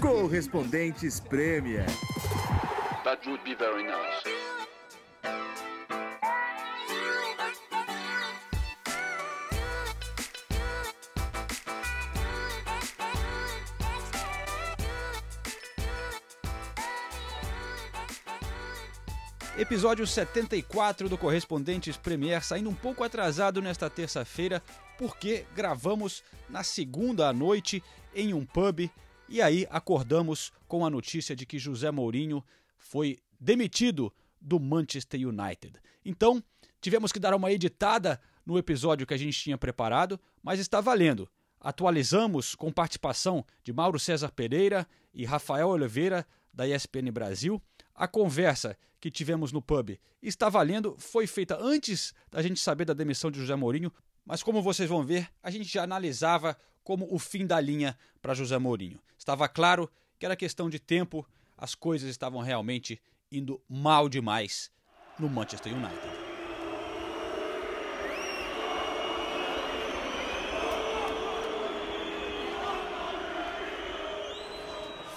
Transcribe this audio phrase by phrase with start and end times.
[0.00, 1.84] Correspondentes Premier.
[3.04, 4.22] That would be very nice.
[19.58, 24.62] Episódio 74 do Correspondentes Premier, saindo um pouco atrasado nesta terça-feira,
[24.96, 27.82] porque gravamos na segunda à noite
[28.14, 28.88] em um pub
[29.28, 32.42] e aí acordamos com a notícia de que José Mourinho
[32.76, 35.74] foi demitido do Manchester United.
[36.04, 36.42] Então,
[36.80, 41.28] tivemos que dar uma editada no episódio que a gente tinha preparado, mas está valendo.
[41.60, 47.60] Atualizamos com participação de Mauro César Pereira e Rafael Oliveira da ESPN Brasil.
[47.94, 52.94] A conversa que tivemos no pub está valendo, foi feita antes da gente saber da
[52.94, 53.92] demissão de José Mourinho,
[54.24, 56.56] mas como vocês vão ver, a gente já analisava
[56.88, 58.98] como o fim da linha para José Mourinho.
[59.18, 62.98] Estava claro que era questão de tempo, as coisas estavam realmente
[63.30, 64.70] indo mal demais
[65.18, 66.08] no Manchester United.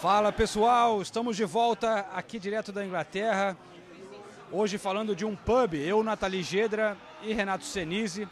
[0.02, 3.58] Fala pessoal, estamos de volta aqui direto da Inglaterra.
[4.52, 8.28] Hoje falando de um pub, eu, Nathalie Gedra e Renato Senise,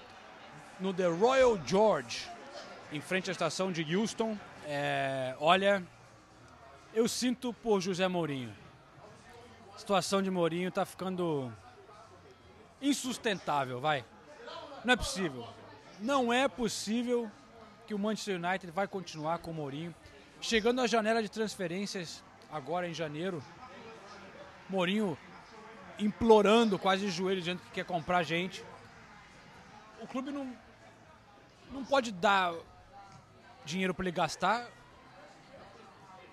[0.78, 2.30] no The Royal George,
[2.92, 4.38] em frente à estação de Houston.
[4.66, 5.84] É, olha,
[6.94, 8.54] eu sinto por José Mourinho.
[9.76, 11.52] A situação de Mourinho está ficando
[12.82, 14.04] insustentável, vai.
[14.84, 15.48] Não é possível.
[16.00, 17.30] Não é possível
[17.86, 19.94] que o Manchester United vai continuar com o Mourinho.
[20.42, 23.44] Chegando à janela de transferências, agora em janeiro,
[24.70, 25.18] Mourinho
[25.98, 28.64] implorando, quase de joelho, dizendo que quer comprar gente.
[30.02, 30.56] O clube não,
[31.72, 32.54] não pode dar
[33.66, 34.68] dinheiro para ele gastar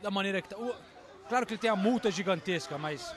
[0.03, 0.57] da maneira que tá.
[1.29, 3.15] Claro que ele tem a multa gigantesca, mas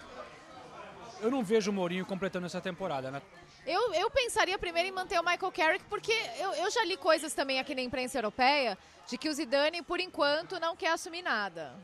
[1.22, 3.22] eu não vejo o Mourinho completando essa temporada, né?
[3.66, 7.34] Eu, eu pensaria primeiro em manter o Michael Carrick, porque eu, eu já li coisas
[7.34, 8.78] também aqui na imprensa europeia
[9.08, 11.76] de que o Zidane, por enquanto, não quer assumir nada.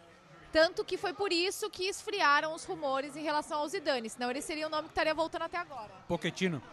[0.51, 4.41] Tanto que foi por isso que esfriaram os rumores em relação ao Zidane, senão ele
[4.41, 5.91] seria o nome que estaria voltando até agora.
[6.07, 6.63] Pochettino.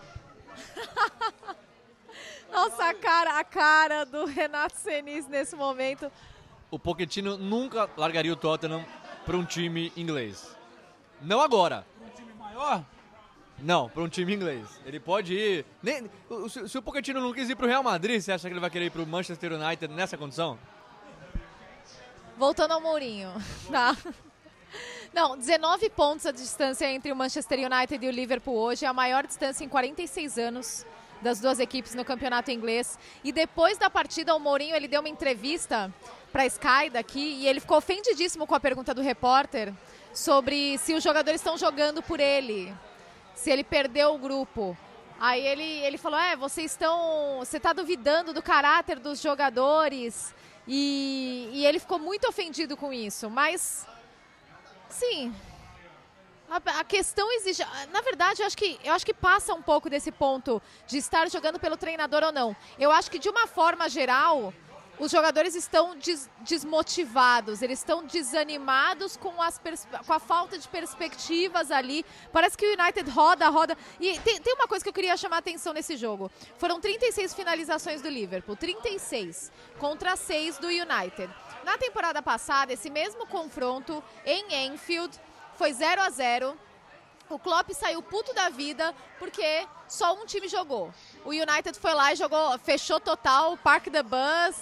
[2.52, 6.12] Nossa, a cara, a cara do Renato Senis nesse momento.
[6.70, 8.84] O Pochettino nunca largaria o Tottenham
[9.24, 10.54] para um time inglês.
[11.22, 11.86] Não agora.
[12.00, 12.84] Um time maior?
[13.58, 14.66] Não, para um time inglês.
[14.84, 15.64] Ele pode ir.
[15.82, 16.10] Nem,
[16.50, 18.60] se, se o Pochettino não quis ir para o Real Madrid, você acha que ele
[18.60, 20.58] vai querer ir para o Manchester United nessa condição?
[22.36, 23.32] Voltando ao Mourinho.
[23.70, 23.96] Tá.
[25.12, 28.92] Não, 19 pontos a distância entre o Manchester United e o Liverpool hoje, é a
[28.92, 30.86] maior distância em 46 anos
[31.22, 32.98] das duas equipes no campeonato inglês.
[33.24, 35.92] E depois da partida, o Mourinho ele deu uma entrevista
[36.32, 39.72] para a Sky daqui e ele ficou ofendidíssimo com a pergunta do repórter
[40.12, 42.72] sobre se os jogadores estão jogando por ele
[43.34, 44.76] se ele perdeu o grupo.
[45.18, 47.38] Aí ele, ele falou: É, vocês estão.
[47.38, 50.34] Você está duvidando do caráter dos jogadores.
[50.66, 53.28] E, e ele ficou muito ofendido com isso.
[53.28, 53.86] Mas,
[54.88, 55.34] sim,
[56.56, 57.64] a, questão exige.
[57.90, 61.30] Na verdade, eu acho, que, eu acho que passa um pouco desse ponto de estar
[61.30, 62.56] jogando pelo treinador ou não.
[62.78, 64.52] Eu acho que, de uma forma geral,
[64.98, 72.04] os jogadores estão des desmotivados, eles estão desanimados com, com a falta de perspectivas ali.
[72.32, 73.76] Parece que o United roda, roda.
[73.98, 77.32] E tem, tem uma coisa que eu queria chamar a atenção nesse jogo: foram 36
[77.34, 81.32] finalizações do Liverpool, 36 contra 6 do United.
[81.64, 85.18] Na temporada passada, esse mesmo confronto em Enfield
[85.62, 86.58] foi 0 a 0
[87.30, 90.92] o Klopp saiu puto da vida porque só um time jogou.
[91.24, 94.56] O United foi lá e jogou, fechou total, Park the Bus,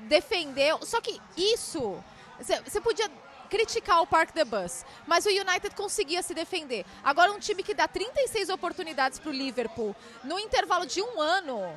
[0.00, 0.84] defendeu.
[0.84, 2.04] Só que isso,
[2.38, 3.10] você podia
[3.48, 6.84] criticar o Park the Bus, mas o United conseguia se defender.
[7.02, 11.74] Agora um time que dá 36 oportunidades para o Liverpool no intervalo de um ano,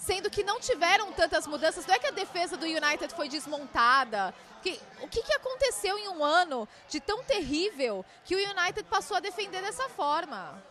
[0.00, 4.34] sendo que não tiveram tantas mudanças, não é que a defesa do United foi desmontada.
[4.62, 9.18] Que, o que, que aconteceu em um ano de tão terrível que o United passou
[9.18, 10.62] a defender dessa forma?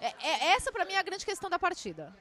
[0.00, 2.14] É, é essa para mim é a grande questão da partida.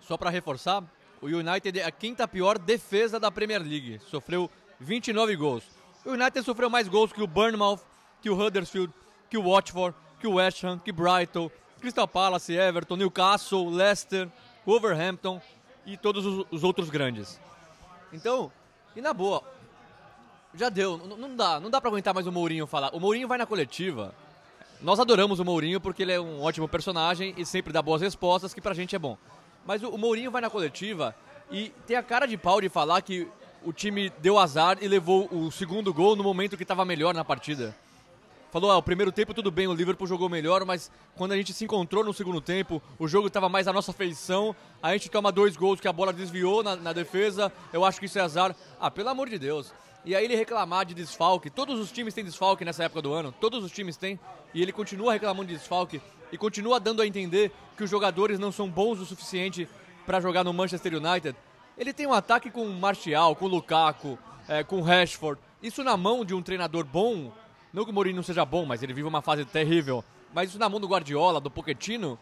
[0.00, 0.84] Só para reforçar,
[1.20, 4.00] o United é a quinta pior defesa da Premier League.
[4.08, 4.48] Sofreu
[4.78, 5.64] 29 gols.
[6.04, 7.80] O United sofreu mais gols que o Bournemouth,
[8.22, 8.92] que o Huddersfield,
[9.28, 14.28] que o Watford, que o West Ham, que Brighton, Crystal Palace, Everton, Newcastle, Leicester,
[14.64, 15.40] Wolverhampton
[15.86, 17.40] e todos os, os outros grandes.
[18.12, 18.52] Então,
[18.94, 19.42] e na boa,
[20.54, 22.94] já deu, não, não dá, não dá para aguentar mais o Mourinho falar.
[22.94, 24.14] O Mourinho vai na coletiva.
[24.82, 28.52] Nós adoramos o Mourinho porque ele é um ótimo personagem e sempre dá boas respostas,
[28.52, 29.16] que pra gente é bom.
[29.64, 31.14] Mas o, o Mourinho vai na coletiva
[31.50, 33.28] e tem a cara de pau de falar que
[33.64, 37.24] o time deu azar e levou o segundo gol no momento que estava melhor na
[37.24, 37.74] partida.
[38.56, 41.52] Falou, ah, o primeiro tempo tudo bem, o Liverpool jogou melhor, mas quando a gente
[41.52, 45.30] se encontrou no segundo tempo, o jogo estava mais à nossa feição, a gente toma
[45.30, 48.56] dois gols que a bola desviou na, na defesa, eu acho que isso é azar.
[48.80, 49.74] Ah, pelo amor de Deus.
[50.06, 53.30] E aí ele reclamar de desfalque, todos os times têm desfalque nessa época do ano,
[53.30, 54.18] todos os times têm,
[54.54, 56.00] e ele continua reclamando de desfalque
[56.32, 59.68] e continua dando a entender que os jogadores não são bons o suficiente
[60.06, 61.36] para jogar no Manchester United.
[61.76, 64.18] Ele tem um ataque com Martial, com Lukaku,
[64.48, 65.38] é, com Rashford.
[65.62, 67.30] Isso na mão de um treinador bom,
[67.72, 70.04] não que o Mourinho não seja bom, mas ele vive uma fase terrível.
[70.32, 72.18] Mas isso na mão do Guardiola, do Pochettino,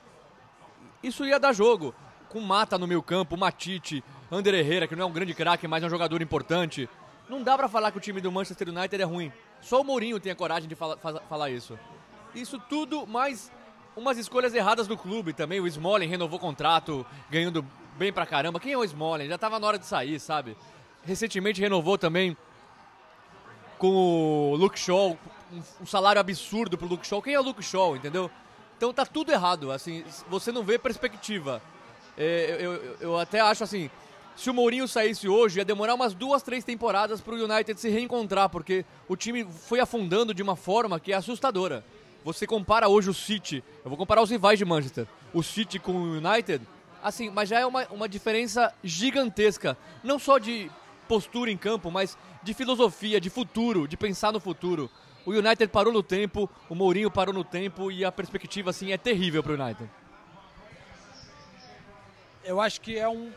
[1.03, 1.95] isso ia dar jogo.
[2.29, 5.83] Com Mata no meio campo, Matite, Ander Herrera, que não é um grande craque, mas
[5.83, 6.89] é um jogador importante.
[7.29, 9.33] Não dá para falar que o time do Manchester United é ruim.
[9.61, 10.97] Só o Mourinho tem a coragem de fala,
[11.29, 11.79] falar isso.
[12.35, 13.51] Isso tudo, mais
[13.97, 15.61] umas escolhas erradas do clube também.
[15.61, 17.65] O Smalling renovou contrato, ganhando
[17.97, 18.59] bem pra caramba.
[18.59, 19.29] Quem é o Smalling?
[19.29, 20.57] Já tava na hora de sair, sabe?
[21.05, 22.37] Recentemente renovou também
[23.79, 25.19] com o Luke Shaw,
[25.81, 27.23] um, salário absurdo pro Luke Shaw.
[27.23, 28.31] Quem é o Luke Shaw, entendeu?
[28.77, 31.63] Então tá tudo errado, assim, você não vê perspectiva.
[32.17, 33.91] É, eu, eu, eu, até acho assim,
[34.37, 38.49] se o Mourinho saísse hoje, ia demorar umas duas, três temporadas pro United se reencontrar,
[38.49, 41.85] porque o time foi afundando de uma forma que é assustadora.
[42.25, 45.93] Você compara hoje o City, eu vou comparar os rivais de Manchester, o City com
[45.93, 46.67] o United,
[47.03, 49.77] assim, mas já é uma, uma diferença gigantesca.
[50.03, 50.71] Não só de
[51.07, 54.91] postura em campo, mas de filosofia, de futuro, de pensar no futuro.
[55.27, 58.99] O United parou no tempo, o Mourinho parou no tempo e a perspectiva assim é
[58.99, 59.91] terrível para o United.
[62.45, 63.33] Eu acho que é um,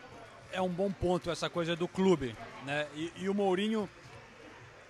[0.51, 2.35] é um bom ponto essa coisa do clube,
[2.65, 2.87] né?
[2.93, 3.89] E, e o Mourinho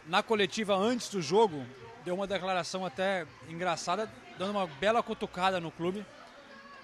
[0.08, 1.64] na coletiva antes do jogo
[2.04, 4.10] deu uma declaração até engraçada,
[4.40, 6.06] dando uma bela cutucada no clube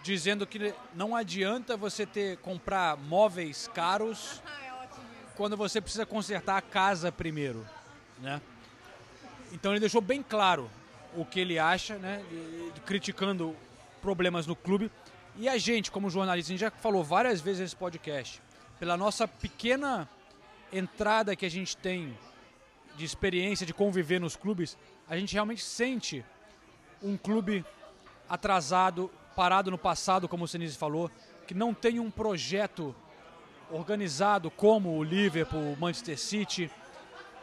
[0.03, 4.43] dizendo que não adianta você ter comprar móveis caros
[5.35, 7.65] quando você precisa consertar a casa primeiro,
[8.19, 8.39] né?
[9.53, 10.69] Então ele deixou bem claro
[11.15, 12.25] o que ele acha, né?
[12.85, 13.55] Criticando
[14.01, 14.91] problemas no clube.
[15.35, 18.41] E a gente, como jornalista, a gente já falou várias vezes nesse podcast,
[18.79, 20.09] pela nossa pequena
[20.71, 22.17] entrada que a gente tem
[22.95, 24.75] de experiência de conviver nos clubes,
[25.07, 26.25] a gente realmente sente
[27.01, 27.63] um clube
[28.27, 31.09] atrasado parado no passado, como o Senise falou,
[31.47, 32.95] que não tem um projeto
[33.71, 36.71] organizado como o Liverpool, o Manchester City,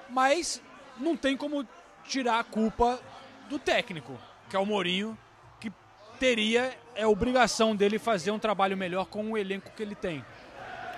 [0.08, 0.62] mas
[0.98, 1.66] não tem como
[2.10, 3.00] tirar a culpa
[3.48, 4.18] do técnico,
[4.48, 5.16] que é o Mourinho,
[5.60, 5.72] que
[6.18, 10.24] teria, é obrigação dele fazer um trabalho melhor com o elenco que ele tem.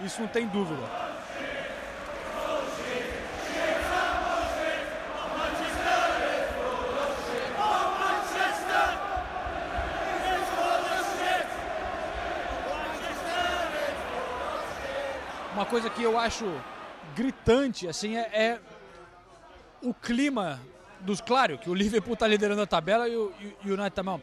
[0.01, 1.13] Isso não tem dúvida.
[15.55, 16.45] uma coisa que eu acho
[17.15, 18.61] gritante, assim, é, é
[19.83, 20.59] o clima
[21.03, 21.21] dos.
[21.21, 23.33] Claro, que o Liverpool está liderando a tabela e o,
[23.65, 24.21] e o United tá mal.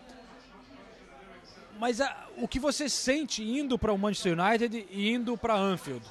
[1.80, 6.06] Mas a, o que você sente indo para o Manchester United e indo para Anfield?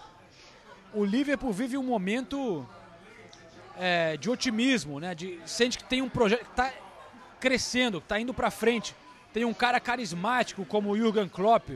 [0.94, 2.66] O Liverpool vive um momento
[3.76, 5.14] é, de otimismo, né?
[5.14, 6.72] De, sente que tem um projeto que está
[7.38, 8.94] crescendo, está indo para frente.
[9.32, 11.70] Tem um cara carismático como o Jurgen Klopp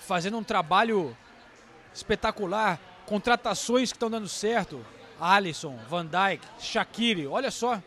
[0.00, 1.16] fazendo um trabalho
[1.94, 4.84] espetacular, contratações que estão dando certo.
[5.22, 7.80] Alisson, Van Dijk, Shaqiri, olha só,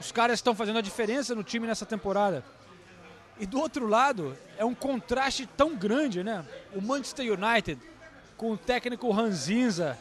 [0.00, 2.44] os caras estão fazendo a diferença no time nessa temporada.
[3.38, 6.44] E do outro lado, é um contraste tão grande, né?
[6.74, 7.80] O Manchester United
[8.36, 9.96] com o técnico Ranzinza,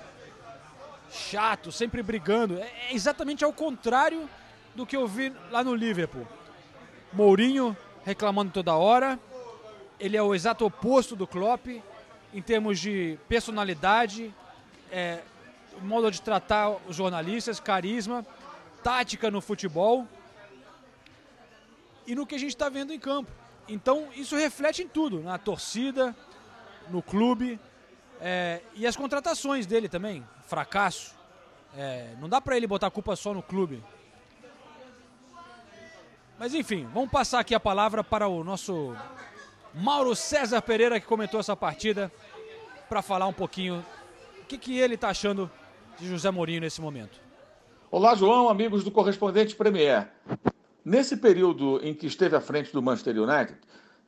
[1.11, 2.57] chato, sempre brigando.
[2.57, 4.27] É exatamente ao contrário
[4.73, 6.27] do que eu vi lá no Liverpool.
[7.13, 9.19] Mourinho reclamando toda hora.
[9.99, 11.67] Ele é o exato oposto do Klopp
[12.33, 14.33] em termos de personalidade,
[14.91, 15.19] é,
[15.81, 18.25] modo de tratar os jornalistas, carisma,
[18.83, 20.07] tática no futebol
[22.05, 23.31] e no que a gente está vendo em campo.
[23.67, 26.15] Então isso reflete em tudo, na torcida,
[26.89, 27.59] no clube
[28.19, 31.15] é, e as contratações dele também, fracasso.
[31.75, 33.83] É, não dá para ele botar a culpa só no clube.
[36.37, 38.95] Mas enfim, vamos passar aqui a palavra para o nosso
[39.73, 42.11] Mauro César Pereira, que comentou essa partida,
[42.89, 43.85] para falar um pouquinho
[44.41, 45.49] o que, que ele está achando
[46.01, 47.19] de José Mourinho nesse momento.
[47.91, 50.09] Olá, João, amigos do correspondente Premier.
[50.83, 53.55] Nesse período em que esteve à frente do Manchester United,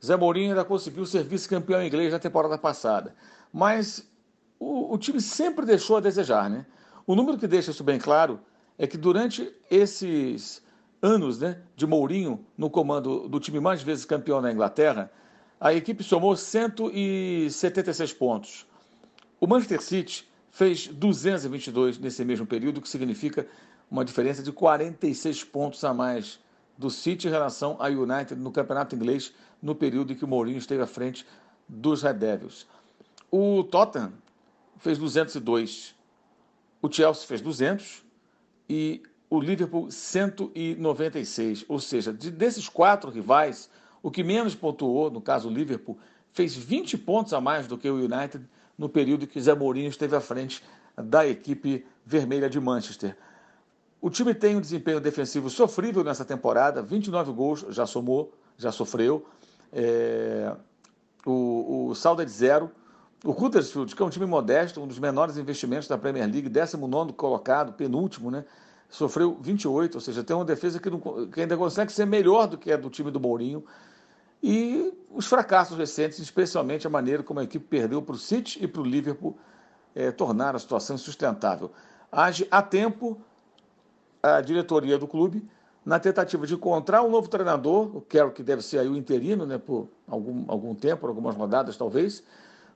[0.04, 3.14] Zé Mourinho ainda conseguiu ser vice-campeão inglês na temporada passada.
[3.52, 4.10] Mas
[4.58, 6.66] o, o, time sempre deixou a desejar, né?
[7.06, 8.40] O número que deixa isso bem claro
[8.76, 10.60] é que durante esses
[11.00, 15.12] anos né, de Mourinho no comando do time mais vezes campeão na Inglaterra,
[15.60, 18.66] a equipe somou 176 pontos.
[19.38, 23.44] O Manchester City fez 222 nesse mesmo período, o que significa
[23.90, 26.38] uma diferença de 46 pontos a mais
[26.78, 30.58] do City em relação ao United no campeonato inglês no período em que o Mourinho
[30.58, 31.26] esteve à frente
[31.68, 32.68] dos Red Devils.
[33.32, 34.12] O Tottenham
[34.78, 35.92] fez 202,
[36.80, 38.04] o Chelsea fez 200
[38.68, 41.64] e o Liverpool 196.
[41.66, 43.68] Ou seja, de, desses quatro rivais,
[44.00, 45.98] o que menos pontuou, no caso o Liverpool,
[46.30, 48.44] fez 20 pontos a mais do que o United
[48.76, 50.62] no período que Zé Mourinho esteve à frente
[50.96, 53.16] da equipe vermelha de Manchester.
[54.00, 59.24] O time tem um desempenho defensivo sofrível nessa temporada, 29 gols já somou, já sofreu.
[59.72, 60.54] É,
[61.24, 62.70] o, o saldo é de zero.
[63.24, 67.14] O Huddersfield, que é um time modesto, um dos menores investimentos da Premier League, 19
[67.14, 68.44] colocado, penúltimo, né?
[68.90, 72.58] Sofreu 28, ou seja, tem uma defesa que, não, que ainda consegue ser melhor do
[72.58, 73.64] que a do time do Mourinho.
[74.46, 78.68] E os fracassos recentes, especialmente a maneira como a equipe perdeu para o City e
[78.68, 79.38] para o Liverpool,
[79.94, 81.72] é, tornaram a situação insustentável.
[82.12, 83.18] Age a tempo
[84.22, 85.48] a diretoria do clube
[85.82, 89.46] na tentativa de encontrar um novo treinador, o quero que deve ser aí o interino,
[89.46, 92.22] né, por algum, algum tempo, por algumas rodadas talvez,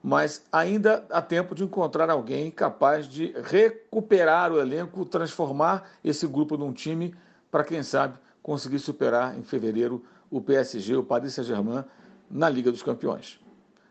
[0.02, 6.56] mas ainda há tempo de encontrar alguém capaz de recuperar o elenco, transformar esse grupo
[6.56, 7.14] num time
[7.50, 11.84] para, quem sabe, conseguir superar em fevereiro o PSG, o Paris Saint-Germain,
[12.30, 13.40] na Liga dos Campeões.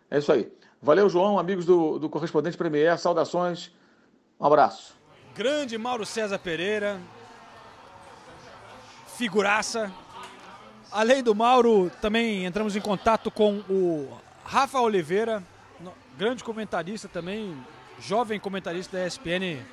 [0.10, 0.52] É isso aí.
[0.82, 3.72] Valeu, João, amigos do, do Correspondente Premier, saudações,
[4.40, 4.96] um abraço.
[5.36, 7.00] Grande Mauro César Pereira,
[9.18, 9.92] figuraça.
[10.92, 14.10] Além do Mauro, também entramos em contato com o
[14.44, 15.44] Rafa Oliveira,
[16.18, 17.56] grande comentarista também,
[18.00, 19.64] jovem comentarista da ESPN,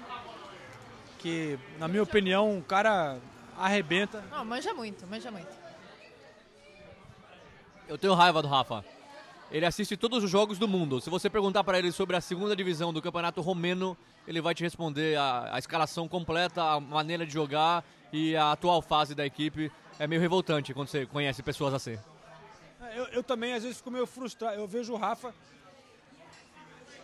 [1.18, 3.18] que, na minha opinião, o cara
[3.56, 4.23] arrebenta.
[4.30, 5.63] Não, manja muito, manja muito.
[7.88, 8.84] Eu tenho raiva do Rafa.
[9.50, 11.00] Ele assiste todos os jogos do mundo.
[11.00, 14.62] Se você perguntar para ele sobre a segunda divisão do campeonato romeno, ele vai te
[14.62, 19.70] responder a, a escalação completa, a maneira de jogar e a atual fase da equipe
[19.98, 21.98] é meio revoltante quando você conhece pessoas assim.
[22.80, 24.56] É, eu, eu também, às vezes, fico meio frustrado.
[24.56, 25.34] Eu vejo o Rafa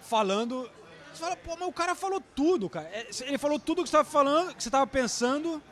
[0.03, 0.69] falando.
[1.13, 2.89] Você fala, pô, mas o cara falou tudo, cara.
[2.93, 5.63] É, ele falou tudo que você estava falando, que você estava pensando,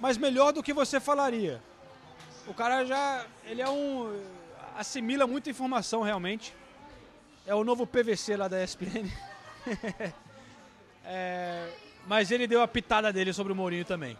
[0.00, 1.62] mas melhor do que você falaria.
[2.46, 3.26] O cara já.
[3.44, 4.20] Ele é um.
[4.76, 6.54] Assimila muita informação realmente.
[7.46, 9.10] É o novo PVC lá da ESPN.
[11.04, 11.68] é,
[12.06, 14.16] mas ele deu a pitada dele sobre o Mourinho também.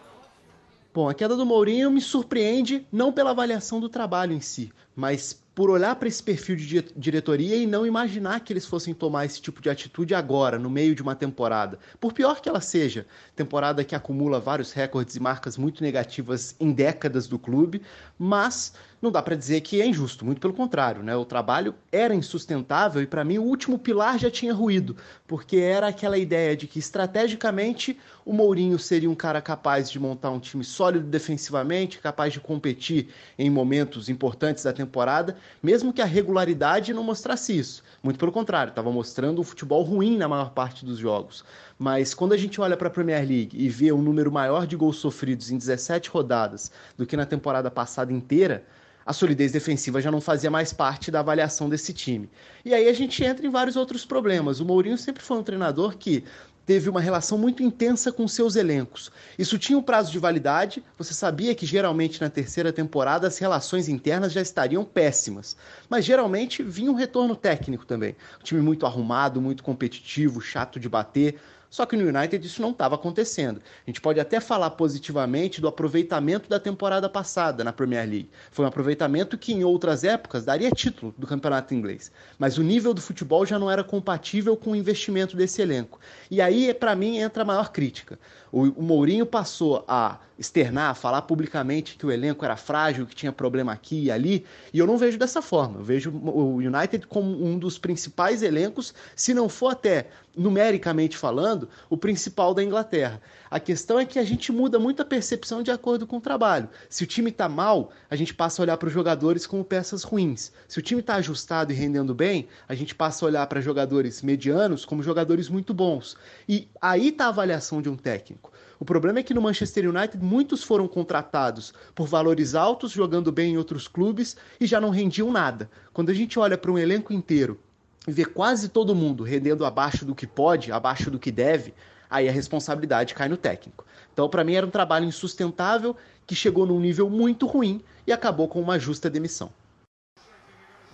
[0.92, 5.42] Bom, a queda do Mourinho me surpreende não pela avaliação do trabalho em si, mas
[5.54, 9.40] por olhar para esse perfil de diretoria e não imaginar que eles fossem tomar esse
[9.40, 11.78] tipo de atitude agora, no meio de uma temporada.
[12.00, 13.06] Por pior que ela seja,
[13.36, 17.82] temporada que acumula vários recordes e marcas muito negativas em décadas do clube,
[18.18, 21.14] mas não dá para dizer que é injusto, muito pelo contrário, né?
[21.14, 24.96] O trabalho era insustentável e para mim o último pilar já tinha ruído,
[25.28, 30.30] porque era aquela ideia de que estrategicamente o Mourinho seria um cara capaz de montar
[30.30, 33.08] um time sólido defensivamente, capaz de competir
[33.38, 37.82] em momentos importantes da temporada, mesmo que a regularidade não mostrasse isso.
[38.02, 41.44] Muito pelo contrário, estava mostrando um futebol ruim na maior parte dos jogos.
[41.78, 44.76] Mas quando a gente olha para a Premier League e vê um número maior de
[44.76, 48.64] gols sofridos em 17 rodadas do que na temporada passada inteira,
[49.04, 52.28] a solidez defensiva já não fazia mais parte da avaliação desse time.
[52.64, 54.60] E aí a gente entra em vários outros problemas.
[54.60, 56.24] O Mourinho sempre foi um treinador que
[56.66, 59.10] teve uma relação muito intensa com seus elencos.
[59.38, 63.88] Isso tinha um prazo de validade, você sabia que geralmente na terceira temporada as relações
[63.88, 65.56] internas já estariam péssimas.
[65.88, 68.16] Mas geralmente vinha um retorno técnico também.
[68.40, 71.38] Um time muito arrumado, muito competitivo, chato de bater.
[71.74, 73.60] Só que no United isso não estava acontecendo.
[73.84, 78.30] A gente pode até falar positivamente do aproveitamento da temporada passada na Premier League.
[78.52, 82.12] Foi um aproveitamento que em outras épocas daria título do campeonato inglês.
[82.38, 85.98] Mas o nível do futebol já não era compatível com o investimento desse elenco.
[86.30, 88.20] E aí, para mim, entra a maior crítica.
[88.54, 93.32] O, o Mourinho passou a externar, falar publicamente que o elenco era frágil, que tinha
[93.32, 95.80] problema aqui e ali, e eu não vejo dessa forma.
[95.80, 100.06] Eu vejo o United como um dos principais elencos, se não for até
[100.36, 103.20] numericamente falando, o principal da Inglaterra.
[103.54, 106.68] A questão é que a gente muda muito a percepção de acordo com o trabalho.
[106.90, 110.02] Se o time está mal, a gente passa a olhar para os jogadores como peças
[110.02, 110.50] ruins.
[110.66, 114.22] Se o time está ajustado e rendendo bem, a gente passa a olhar para jogadores
[114.22, 116.16] medianos como jogadores muito bons.
[116.48, 118.50] E aí está a avaliação de um técnico.
[118.80, 123.52] O problema é que no Manchester United muitos foram contratados por valores altos, jogando bem
[123.52, 125.70] em outros clubes e já não rendiam nada.
[125.92, 127.60] Quando a gente olha para um elenco inteiro
[128.04, 131.72] e vê quase todo mundo rendendo abaixo do que pode, abaixo do que deve,
[132.08, 133.84] aí a responsabilidade cai no técnico.
[134.12, 135.96] Então, para mim, era um trabalho insustentável
[136.26, 139.50] que chegou num nível muito ruim e acabou com uma justa demissão.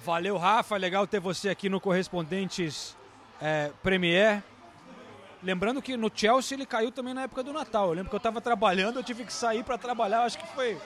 [0.05, 0.77] Valeu, Rafa.
[0.77, 2.97] Legal ter você aqui no Correspondentes
[3.41, 4.43] é, Premier.
[5.43, 7.89] Lembrando que no Chelsea ele caiu também na época do Natal.
[7.89, 10.79] Eu lembro que eu estava trabalhando, eu tive que sair para trabalhar, acho que foi.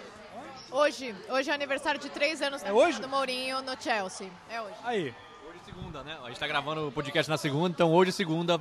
[0.70, 3.00] Hoje, hoje é aniversário de três anos é hoje?
[3.00, 4.28] do Mourinho no Chelsea.
[4.50, 4.74] É hoje.
[4.82, 5.14] Aí.
[5.48, 6.18] Hoje é segunda, né?
[6.22, 8.60] A gente tá gravando o podcast na segunda, então hoje segunda,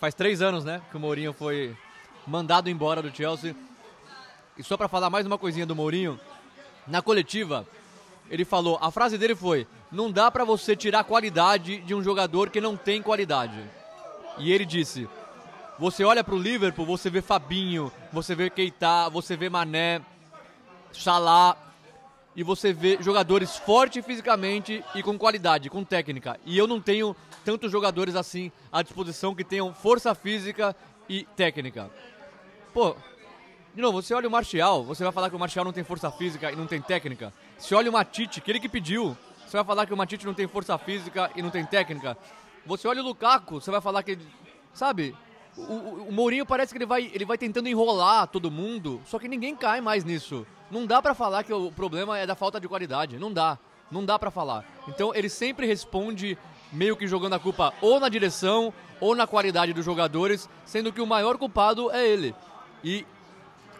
[0.00, 0.80] faz três anos, né?
[0.90, 1.76] Que o Mourinho foi
[2.26, 3.54] mandado embora do Chelsea.
[4.56, 6.18] E só para falar mais uma coisinha do Mourinho,
[6.86, 7.66] na coletiva,
[8.30, 12.48] ele falou, a frase dele foi: "Não dá para você tirar qualidade de um jogador
[12.48, 13.62] que não tem qualidade".
[14.38, 15.06] E ele disse:
[15.78, 20.00] "Você olha pro Liverpool, você vê Fabinho, você vê Keita, você vê Mané,
[20.92, 21.56] Salah,
[22.34, 26.40] e você vê jogadores fortes fisicamente e com qualidade, com técnica.
[26.46, 27.14] E eu não tenho
[27.44, 30.74] tantos jogadores assim à disposição que tenham força física
[31.08, 31.90] e técnica.
[32.72, 32.94] Pô,
[33.74, 36.10] de novo, você olha o Martial, você vai falar que o Martial não tem força
[36.10, 37.32] física e não tem técnica.
[37.58, 39.16] Se olha o Matite, que ele que pediu,
[39.46, 42.16] você vai falar que o Matite não tem força física e não tem técnica.
[42.66, 44.18] Você olha o Lukaku, você vai falar que,
[44.72, 45.14] sabe,
[45.56, 49.18] o, o, o Mourinho parece que ele vai, ele vai tentando enrolar todo mundo, só
[49.18, 50.46] que ninguém cai mais nisso.
[50.70, 53.58] Não dá para falar que o problema é da falta de qualidade, não dá.
[53.90, 54.64] Não dá para falar.
[54.86, 56.38] Então ele sempre responde
[56.72, 61.00] meio que jogando a culpa ou na direção ou na qualidade dos jogadores, sendo que
[61.00, 62.34] o maior culpado é ele.
[62.84, 63.06] E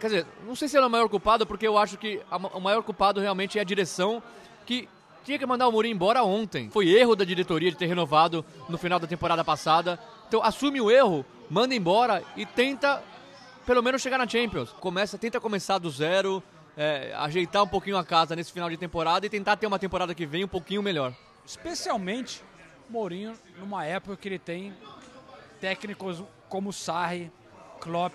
[0.01, 2.37] Quer dizer, não sei se ele é o maior culpado, porque eu acho que a,
[2.37, 4.21] o maior culpado realmente é a direção
[4.65, 4.89] que
[5.23, 6.71] tinha que mandar o Mourinho embora ontem.
[6.71, 9.99] Foi erro da diretoria de ter renovado no final da temporada passada.
[10.27, 13.03] Então assume o erro, manda embora e tenta
[13.63, 14.71] pelo menos chegar na Champions.
[14.79, 16.41] Começa, tenta começar do zero,
[16.75, 20.15] é, ajeitar um pouquinho a casa nesse final de temporada e tentar ter uma temporada
[20.15, 21.13] que vem um pouquinho melhor.
[21.45, 22.41] Especialmente
[22.91, 24.73] Mourinho numa época que ele tem
[25.61, 27.31] técnicos como Sarri,
[27.79, 28.13] Klopp,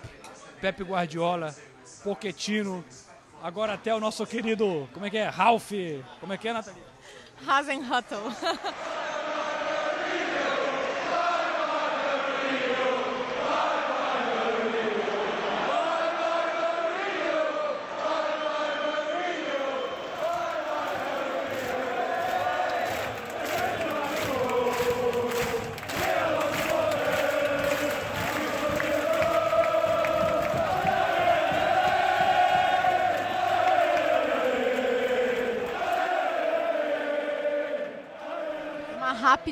[0.61, 1.55] Pepe Guardiola,
[2.03, 2.85] Pochettino,
[3.41, 5.71] agora até o nosso querido, como é que é, Ralph,
[6.19, 6.83] como é que é, Nathalie?
[7.47, 8.21] Hasenhuttel.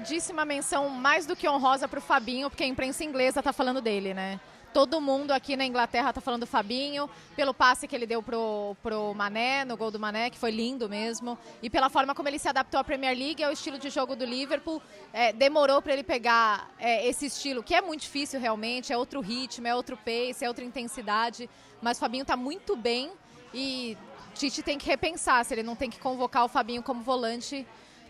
[0.05, 3.51] Uma rapidíssima menção mais do que honrosa para o Fabinho, porque a imprensa inglesa está
[3.51, 4.39] falando dele, né?
[4.71, 8.77] Todo mundo aqui na Inglaterra está falando do Fabinho, pelo passe que ele deu pro,
[8.83, 12.37] pro Mané, no gol do Mané, que foi lindo mesmo, e pela forma como ele
[12.37, 14.79] se adaptou à Premier League, ao estilo de jogo do Liverpool.
[15.11, 19.21] É, demorou para ele pegar é, esse estilo, que é muito difícil realmente, é outro
[19.21, 21.49] ritmo, é outro pace, é outra intensidade,
[21.81, 23.11] mas o Fabinho está muito bem
[23.51, 23.97] e
[24.35, 27.65] Tite tem que repensar se ele não tem que convocar o Fabinho como volante.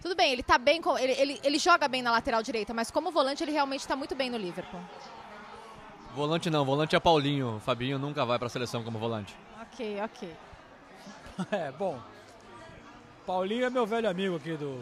[0.06, 3.10] Tudo bem, ele tá bem, ele, ele, ele joga bem na lateral direita, mas como
[3.10, 4.80] volante ele realmente está muito bem no Liverpool.
[6.13, 7.56] Volante não, volante é Paulinho.
[7.56, 9.36] O Fabinho nunca vai para a seleção como volante.
[9.63, 10.36] Ok, ok.
[11.52, 12.00] É, bom.
[13.26, 14.80] Paulinho é meu velho amigo aqui do.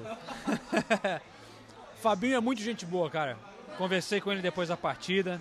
[2.03, 3.37] Fabinho é muito gente boa, cara.
[3.77, 5.39] Conversei com ele depois da partida.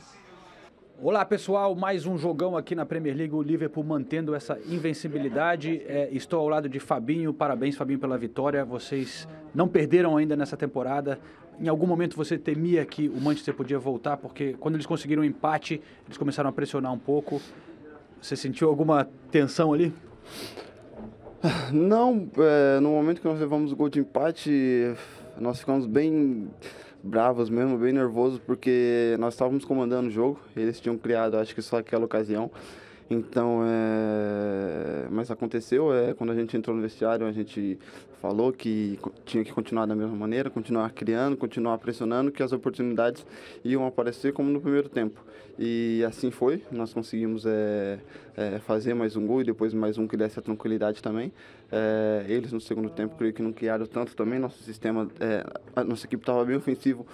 [1.01, 5.83] Olá pessoal, mais um jogão aqui na Premier League, o Liverpool mantendo essa invencibilidade.
[5.87, 8.65] É, estou ao lado de Fabinho, parabéns Fabinho pela vitória.
[8.65, 11.19] Vocês não perderam ainda nessa temporada.
[11.61, 15.25] Em algum momento você temia que o Manchester podia voltar, porque quando eles conseguiram um
[15.25, 17.41] empate, eles começaram a pressionar um pouco.
[18.21, 19.93] Você sentiu alguma tensão ali?
[21.73, 24.95] Não, é, no momento que nós levamos o gol de empate,
[25.41, 26.49] nós ficamos bem
[27.03, 31.63] bravos mesmo, bem nervosos, porque nós estávamos comandando o jogo, eles tinham criado, acho que
[31.63, 32.51] só aquela ocasião.
[33.11, 35.07] Então, é...
[35.11, 37.79] mas aconteceu, é, quando a gente entrou no vestiário, a gente
[38.23, 43.27] falou que tinha que continuar da mesma maneira, continuar criando, continuar pressionando, que as oportunidades
[43.65, 45.21] iam aparecer como no primeiro tempo.
[45.59, 47.99] E assim foi, nós conseguimos é,
[48.37, 51.33] é, fazer mais um gol e depois mais um que desse a tranquilidade também.
[51.71, 55.11] É, eles no segundo tempo, creio que não criaram tanto também, nosso sistema,
[55.75, 57.05] a nossa equipe estava bem ofensivo,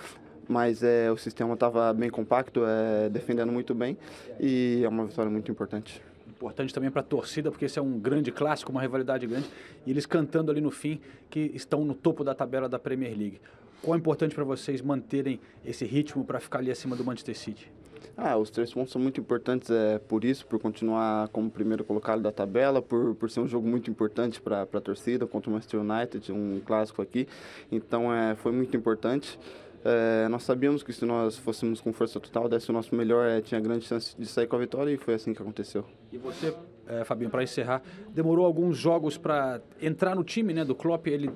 [0.46, 3.96] mas é, o sistema estava bem compacto, é, defendendo muito bem
[4.38, 6.02] e é uma vitória muito importante.
[6.38, 9.48] Importante também para a torcida, porque esse é um grande clássico, uma rivalidade grande,
[9.84, 13.40] e eles cantando ali no fim que estão no topo da tabela da Premier League.
[13.82, 17.68] Qual é importante para vocês manterem esse ritmo para ficar ali acima do Manchester City?
[18.16, 22.22] Ah, os três pontos são muito importantes é, por isso, por continuar como primeiro colocado
[22.22, 25.80] da tabela, por, por ser um jogo muito importante para a torcida contra o Manchester
[25.80, 27.26] United, um clássico aqui.
[27.70, 29.36] Então é, foi muito importante.
[29.84, 33.40] É, nós sabíamos que se nós fôssemos com força total, desse o nosso melhor, é,
[33.40, 35.84] tinha grande chance de sair com a vitória e foi assim que aconteceu.
[36.12, 36.54] E você,
[36.86, 41.30] é, Fabinho, para encerrar, demorou alguns jogos para entrar no time né, do Klopp, ele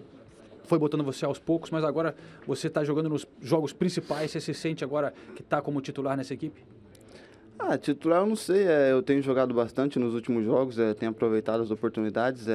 [0.65, 2.15] foi botando você aos poucos, mas agora
[2.47, 6.35] você está jogando nos jogos principais, você se sente agora que está como titular nessa
[6.35, 6.65] equipe?
[7.65, 11.13] Ah, titular eu não sei, é, eu tenho jogado bastante nos últimos jogos, é, tenho
[11.13, 12.47] aproveitado as oportunidades,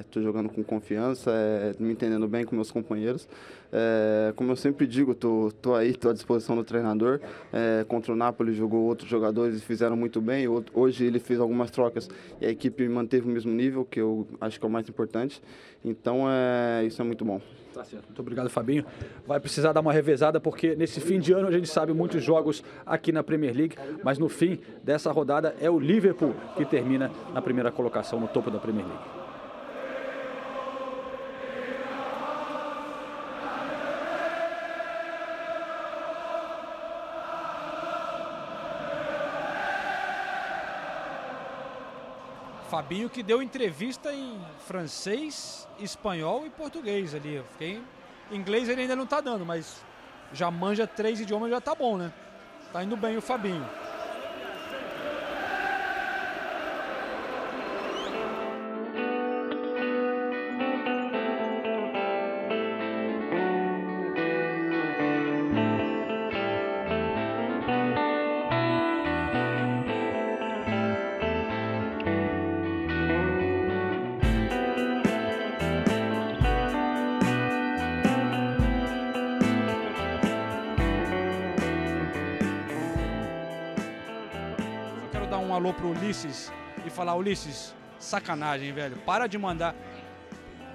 [0.00, 3.28] estou jogando com confiança, é, me entendendo bem com meus companheiros.
[3.72, 7.20] É, como eu sempre digo, tô, tô aí, tô à disposição do treinador.
[7.52, 10.46] É, contra o Napoli jogou outros jogadores e fizeram muito bem.
[10.74, 14.58] Hoje ele fez algumas trocas e a equipe manteve o mesmo nível, que eu acho
[14.58, 15.40] que é o mais importante.
[15.84, 17.40] Então é, isso é muito bom.
[17.78, 18.06] Tá certo.
[18.06, 18.84] Muito obrigado, Fabinho.
[19.24, 22.64] Vai precisar dar uma revezada, porque nesse fim de ano a gente sabe muitos jogos
[22.84, 27.40] aqui na Premier League, mas no fim dessa rodada é o Liverpool que termina na
[27.40, 29.17] primeira colocação no topo da Premier League.
[42.78, 47.42] Fabinho que deu entrevista em francês, espanhol e português ali.
[47.50, 47.82] fiquei...
[48.30, 49.82] Inglês ele ainda não tá dando, mas
[50.32, 52.12] já manja três idiomas, já tá bom, né?
[52.72, 53.68] Tá indo bem o Fabinho.
[86.08, 86.50] Ulisses
[86.86, 88.96] e falar, Ulisses, sacanagem, velho.
[89.04, 89.74] Para de mandar.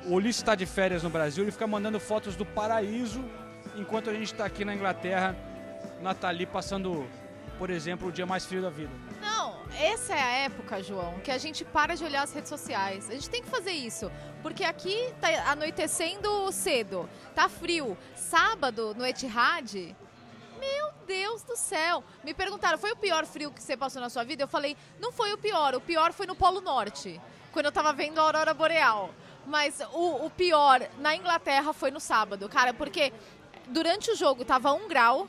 [0.06, 3.26] O Ulisses está de férias no Brasil, ele fica mandando fotos do paraíso,
[3.76, 5.36] enquanto a gente está aqui na Inglaterra,
[6.04, 7.08] Nathalie passando,
[7.58, 8.91] por exemplo, o dia mais frio da vida.
[9.19, 13.10] Não, essa é a época, João, que a gente para de olhar as redes sociais.
[13.10, 14.12] A gente tem que fazer isso,
[14.43, 17.98] porque aqui tá anoitecendo cedo, tá frio.
[18.13, 19.96] Sábado no Etihad,
[20.63, 22.04] meu Deus do céu!
[22.23, 24.43] Me perguntaram, foi o pior frio que você passou na sua vida?
[24.43, 27.19] Eu falei, não foi o pior, o pior foi no Polo Norte,
[27.52, 29.10] quando eu tava vendo a Aurora Boreal.
[29.45, 33.12] Mas o, o pior na Inglaterra foi no sábado, cara, porque
[33.67, 35.28] durante o jogo tava um grau,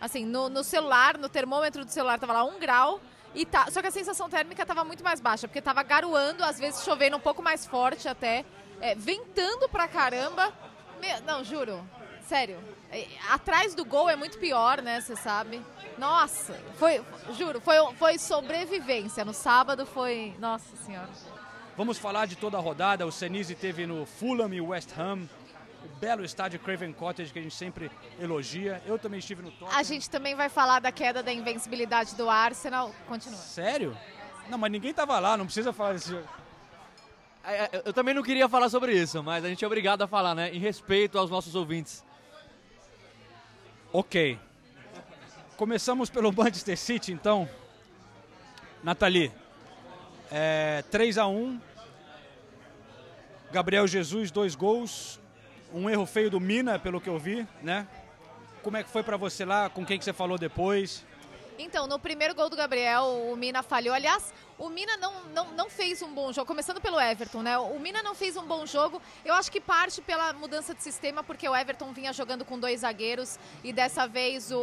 [0.00, 3.00] assim, no, no celular, no termômetro do celular tava lá um grau,
[3.34, 6.58] e tá, só que a sensação térmica tava muito mais baixa, porque tava garoando, às
[6.58, 8.44] vezes chovendo um pouco mais forte até,
[8.80, 10.52] é, ventando pra caramba.
[11.24, 11.88] Não, juro,
[12.28, 12.58] sério.
[12.92, 15.00] É, atrás do gol é muito pior, né?
[15.00, 15.60] Você sabe.
[15.96, 17.02] Nossa, foi,
[17.36, 19.24] juro, foi, foi sobrevivência.
[19.24, 20.34] No sábado foi.
[20.38, 21.08] Nossa Senhora.
[21.76, 23.06] Vamos falar de toda a rodada.
[23.06, 25.28] O Senise teve no Fulham e West Ham.
[25.84, 28.82] O belo estádio Craven Cottage que a gente sempre elogia.
[28.84, 29.78] Eu também estive no Tottenham.
[29.78, 32.92] A gente também vai falar da queda da invencibilidade do Arsenal.
[33.06, 33.38] Continua.
[33.38, 33.96] Sério?
[34.48, 36.26] Não, mas ninguém tava lá, não precisa falar desse jogo.
[37.44, 40.06] É, é, eu também não queria falar sobre isso, mas a gente é obrigado a
[40.06, 40.50] falar, né?
[40.52, 42.04] Em respeito aos nossos ouvintes.
[43.92, 44.38] Ok.
[45.56, 47.48] Começamos pelo Manchester City, então.
[48.82, 49.32] Nathalie,
[50.30, 51.58] é, 3 a 1
[53.50, 55.18] Gabriel Jesus, dois gols.
[55.72, 57.86] Um erro feio do Mina, pelo que eu vi, né?
[58.62, 59.70] Como é que foi para você lá?
[59.70, 61.04] Com quem que você falou depois?
[61.58, 63.94] Então, no primeiro gol do Gabriel, o Mina falhou.
[63.94, 67.56] Aliás, o Mina não, não, não fez um bom jogo, começando pelo Everton, né?
[67.56, 69.00] O Mina não fez um bom jogo.
[69.24, 72.80] Eu acho que parte pela mudança de sistema, porque o Everton vinha jogando com dois
[72.80, 74.58] zagueiros e dessa vez o,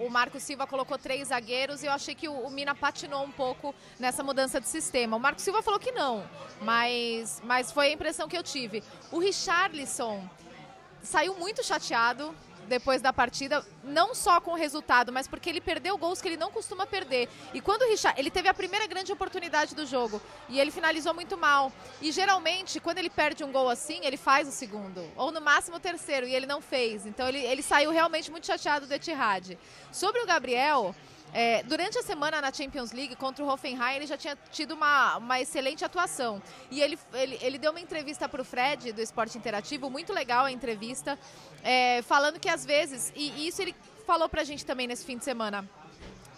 [0.00, 3.32] o Marco Silva colocou três zagueiros e eu achei que o, o Mina patinou um
[3.32, 5.16] pouco nessa mudança de sistema.
[5.16, 6.28] O Marco Silva falou que não,
[6.60, 8.84] mas, mas foi a impressão que eu tive.
[9.10, 10.28] O Richarlison
[11.02, 12.34] saiu muito chateado
[12.66, 16.36] depois da partida, não só com o resultado, mas porque ele perdeu gols que ele
[16.36, 17.28] não costuma perder.
[17.54, 21.14] E quando o Richard, ele teve a primeira grande oportunidade do jogo e ele finalizou
[21.14, 21.72] muito mal.
[22.00, 25.76] E geralmente, quando ele perde um gol assim, ele faz o segundo, ou no máximo
[25.76, 27.06] o terceiro, e ele não fez.
[27.06, 29.56] Então ele, ele saiu realmente muito chateado do Etihad.
[29.92, 30.94] Sobre o Gabriel,
[31.32, 35.16] é, durante a semana na Champions League contra o Hoffenheim, ele já tinha tido uma,
[35.18, 36.42] uma excelente atuação.
[36.70, 40.44] E ele, ele, ele deu uma entrevista para o Fred, do Esporte Interativo, muito legal
[40.46, 41.18] a entrevista,
[41.62, 43.74] é, falando que às vezes, e, isso ele
[44.06, 45.68] falou para a gente também nesse fim de semana,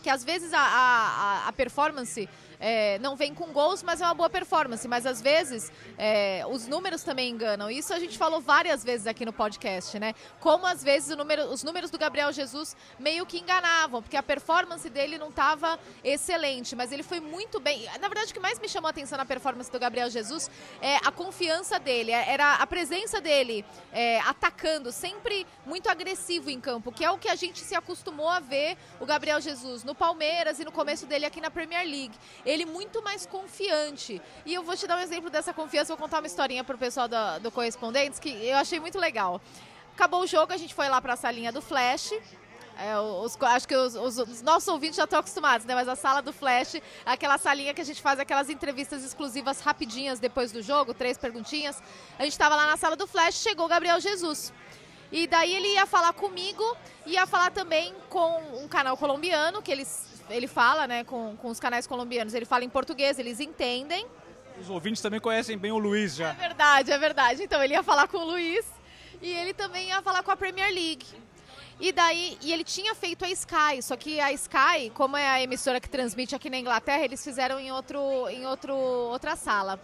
[0.02, 2.28] que às vezes a, a, a performance
[2.60, 4.86] é, não vem com gols, mas é uma boa performance.
[4.88, 7.70] Mas às vezes é, os números também enganam.
[7.70, 10.14] Isso a gente falou várias vezes aqui no podcast, né?
[10.40, 14.88] Como às vezes número, os números do Gabriel Jesus meio que enganavam, porque a performance
[14.88, 17.84] dele não estava excelente, mas ele foi muito bem.
[18.00, 20.96] Na verdade, o que mais me chamou a atenção na performance do Gabriel Jesus é
[20.96, 26.92] a confiança dele, é, era a presença dele é, atacando, sempre muito agressivo em campo,
[26.92, 30.58] que é o que a gente se acostumou a ver o Gabriel Jesus no Palmeiras
[30.58, 32.14] e no começo dele aqui na Premier League
[32.48, 34.20] ele muito mais confiante.
[34.46, 36.78] E eu vou te dar um exemplo dessa confiança, vou contar uma historinha para o
[36.78, 39.40] pessoal do, do Correspondentes que eu achei muito legal.
[39.94, 42.12] Acabou o jogo, a gente foi lá para a salinha do Flash.
[42.78, 45.74] É, os, acho que os, os, os, nossos ouvintes já estão acostumados, né?
[45.74, 50.20] Mas a sala do Flash, aquela salinha que a gente faz aquelas entrevistas exclusivas rapidinhas
[50.20, 51.82] depois do jogo, três perguntinhas.
[52.18, 54.52] A gente estava lá na sala do Flash, chegou o Gabriel Jesus.
[55.10, 56.62] E daí ele ia falar comigo,
[57.04, 61.60] ia falar também com um canal colombiano, que eles, ele fala, né, com, com os
[61.60, 62.34] canais colombianos.
[62.34, 64.06] Ele fala em português, eles entendem.
[64.60, 66.30] Os ouvintes também conhecem bem o Luiz já.
[66.30, 67.42] É verdade, é verdade.
[67.42, 68.66] Então ele ia falar com o Luiz
[69.22, 71.06] e ele também ia falar com a Premier League.
[71.80, 75.40] E daí, e ele tinha feito a Sky, só que a Sky, como é a
[75.40, 79.80] emissora que transmite aqui na Inglaterra, eles fizeram em, outro, em outro, outra sala.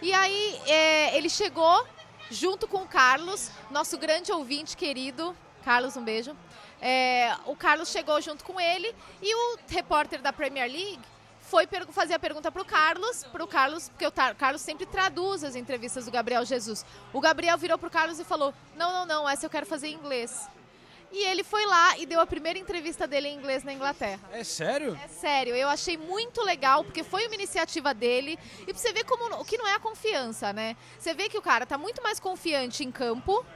[0.00, 1.86] E aí é, ele chegou
[2.30, 5.36] junto com o Carlos, nosso grande ouvinte querido.
[5.62, 6.34] Carlos, um beijo.
[6.86, 11.00] É, o Carlos chegou junto com ele e o repórter da Premier League
[11.40, 15.42] foi fazer a pergunta para o Carlos, para o Carlos, porque o Carlos sempre traduz
[15.42, 16.84] as entrevistas do Gabriel Jesus.
[17.10, 19.88] O Gabriel virou para o Carlos e falou: Não, não, não, essa eu quero fazer
[19.88, 20.46] em inglês.
[21.10, 24.20] E ele foi lá e deu a primeira entrevista dele em inglês na Inglaterra.
[24.32, 24.98] É sério?
[25.02, 25.54] É sério.
[25.54, 28.38] Eu achei muito legal, porque foi uma iniciativa dele.
[28.62, 30.76] E pra você ver como o que não é a confiança, né?
[30.98, 33.46] Você vê que o cara tá muito mais confiante em campo.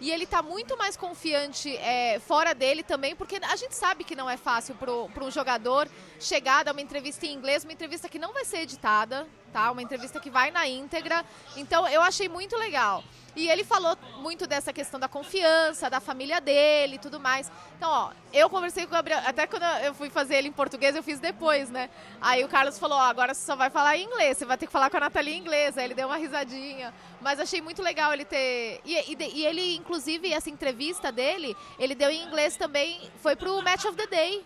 [0.00, 4.16] E ele tá muito mais confiante é, fora dele também, porque a gente sabe que
[4.16, 8.18] não é fácil para um jogador chegar, dar uma entrevista em inglês, uma entrevista que
[8.18, 9.70] não vai ser editada, tá?
[9.70, 11.24] Uma entrevista que vai na íntegra.
[11.56, 13.04] Então eu achei muito legal.
[13.36, 17.50] E ele falou muito dessa questão da confiança, da família dele e tudo mais.
[17.76, 20.96] Então, ó, eu conversei com o Gabriel, até quando eu fui fazer ele em português,
[20.96, 21.88] eu fiz depois, né?
[22.20, 24.66] Aí o Carlos falou, ó, agora você só vai falar em inglês, você vai ter
[24.66, 25.78] que falar com a Nathalie em inglês.
[25.78, 26.92] Aí ele deu uma risadinha.
[27.20, 28.80] Mas achei muito legal ele ter.
[28.84, 33.62] E, e, e ele, inclusive, essa entrevista dele, ele deu em inglês também, foi pro
[33.62, 34.44] Match of the Day,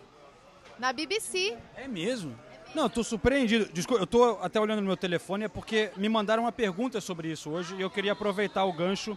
[0.78, 1.56] na BBC.
[1.76, 2.38] É mesmo?
[2.74, 3.68] Não, tô surpreendido.
[3.72, 7.30] Desculpa, eu tô até olhando no meu telefone, é porque me mandaram uma pergunta sobre
[7.30, 9.16] isso hoje e eu queria aproveitar o gancho,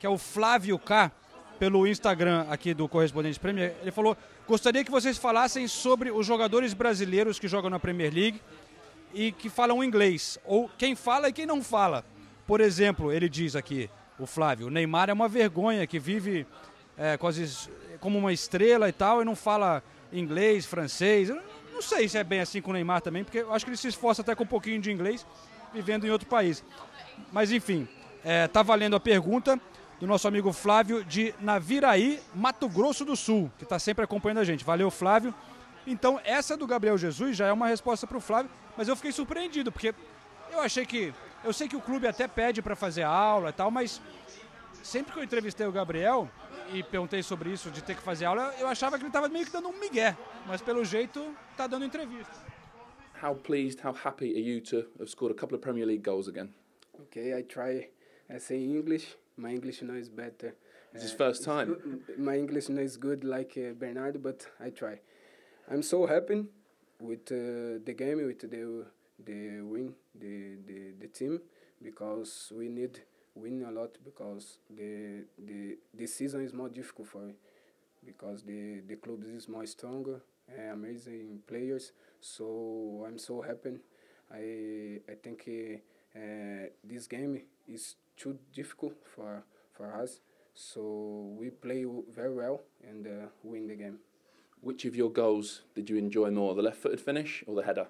[0.00, 1.12] que é o Flávio K,
[1.56, 3.76] pelo Instagram aqui do Correspondente Premier.
[3.80, 4.16] Ele falou:
[4.46, 8.42] gostaria que vocês falassem sobre os jogadores brasileiros que jogam na Premier League
[9.14, 12.04] e que falam inglês, ou quem fala e quem não fala.
[12.44, 13.88] Por exemplo, ele diz aqui,
[14.18, 16.44] o Flávio, o Neymar é uma vergonha que vive
[16.98, 17.68] é, quase
[18.00, 21.30] como uma estrela e tal e não fala inglês, francês.
[21.76, 23.76] Não sei se é bem assim com o Neymar também, porque eu acho que ele
[23.76, 25.26] se esforça até com um pouquinho de inglês,
[25.74, 26.64] vivendo em outro país.
[27.30, 27.86] Mas enfim,
[28.24, 29.60] é, tá valendo a pergunta
[30.00, 34.44] do nosso amigo Flávio de Naviraí, Mato Grosso do Sul, que está sempre acompanhando a
[34.44, 34.64] gente.
[34.64, 35.34] Valeu, Flávio.
[35.86, 39.12] Então, essa do Gabriel Jesus já é uma resposta para o Flávio, mas eu fiquei
[39.12, 39.94] surpreendido, porque
[40.50, 41.12] eu achei que.
[41.44, 44.00] Eu sei que o clube até pede para fazer aula e tal, mas
[44.82, 46.26] sempre que eu entrevistei o Gabriel,
[46.72, 49.44] e perguntei sobre isso, de ter que fazer aula, eu achava que ele estava meio
[49.44, 52.34] que dando um migué, mas pelo jeito está dando entrevista.
[53.22, 56.28] How pleased, how happy are you to have scored a couple of Premier League goals
[56.28, 56.52] again?
[57.00, 57.88] Okay, I try
[58.28, 59.16] I say English.
[59.36, 60.54] My English now is better.
[60.92, 61.76] It's his first time.
[62.18, 65.00] My English now is good like uh, Bernardo, but I try.
[65.70, 66.46] I'm so happy
[67.00, 68.86] with uh, the game, with the
[69.24, 71.40] the win, the, the the team,
[71.82, 73.00] because we need
[73.36, 77.34] win a lot because the the this season is more difficult for me
[78.04, 81.92] because the the club is more stronger and amazing players.
[82.20, 83.78] So I'm so happy.
[84.32, 90.20] I I think uh, uh, this game is too difficult for for us.
[90.54, 93.98] So we play very well and uh, win the game.
[94.62, 97.86] Which of your goals did you enjoy more the left-footed finish or the header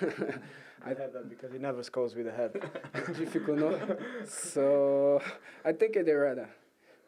[0.84, 2.52] I had that because he never scores with the head.
[3.18, 3.96] Difficult, no?
[4.26, 5.20] So
[5.64, 6.48] I think the rather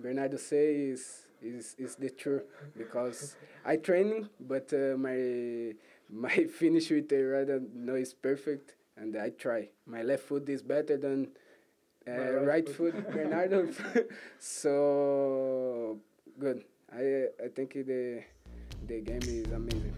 [0.00, 2.42] Bernardo say is is is the truth
[2.76, 5.74] because I training, but uh, my
[6.10, 9.68] my finish with the rather no is perfect, and I try.
[9.86, 11.28] My left foot is better than
[12.08, 13.68] uh, right, right, foot, foot Bernardo.
[14.38, 15.98] so
[16.38, 16.64] good.
[16.92, 18.22] I I think the
[18.86, 19.94] the game is amazing.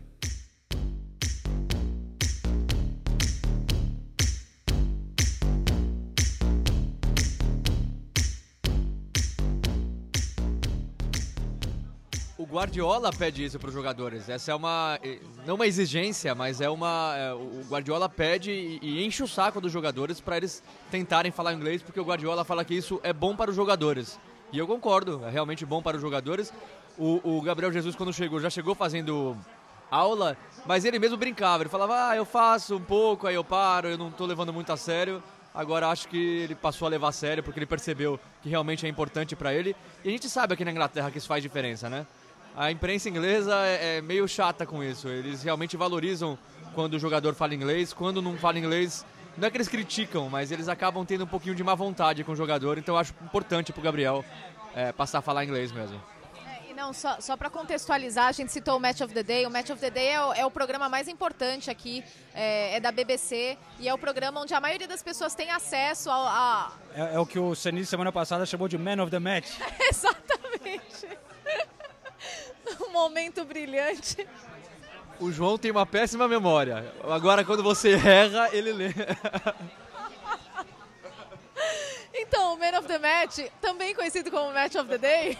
[12.52, 14.28] Guardiola pede isso para os jogadores.
[14.28, 14.98] Essa é uma
[15.46, 19.58] não uma exigência, mas é uma é, o Guardiola pede e, e, enche o saco
[19.58, 23.34] dos jogadores para eles tentarem falar inglês, porque o Guardiola fala que isso é bom
[23.34, 24.20] para os jogadores.
[24.52, 26.52] E eu concordo, é realmente bom para os jogadores.
[26.98, 29.34] O, o Gabriel Jesus quando chegou já chegou fazendo
[29.90, 30.36] aula,
[30.66, 31.62] mas ele mesmo brincava.
[31.62, 34.70] Ele falava: "Ah, eu faço um pouco, aí eu paro, eu não estou levando muito
[34.70, 35.22] a sério".
[35.54, 38.88] Agora acho que ele passou a levar a sério porque ele percebeu que realmente é
[38.90, 39.74] importante para ele.
[40.04, 42.06] E a gente sabe aqui na Inglaterra que isso faz diferença, né?
[42.56, 45.08] A imprensa inglesa é, é, meio chata com isso.
[45.08, 46.38] Eles realmente valorizam
[46.74, 47.92] quando o jogador fala inglês.
[47.92, 49.04] Quando não fala inglês,
[49.36, 52.32] não é que eles criticam, mas eles acabam tendo um pouquinho de má vontade com
[52.32, 52.78] o jogador.
[52.78, 54.24] Então eu acho importante pro Gabriel
[54.74, 56.00] é, passar a falar inglês mesmo
[56.74, 59.46] Não, só, só para contextualizar, a gente citou o Match of the Day.
[59.46, 62.02] O Match of the Day é o, é o programa mais importante aqui,
[62.34, 66.10] é, é, da BBC e é o programa onde a maioria das pessoas tem acesso
[66.10, 66.16] a.
[66.16, 66.72] a...
[66.94, 69.50] É, é, o que o Senise semana passada chamou de Man of the Match.
[69.88, 70.11] Exatamente.
[73.02, 74.26] Momento brilhante.
[75.18, 76.92] O João tem uma péssima memória.
[77.04, 78.88] Agora, quando você erra, ele lê.
[82.14, 85.38] então, o Man of the Match, também conhecido como Match of the Day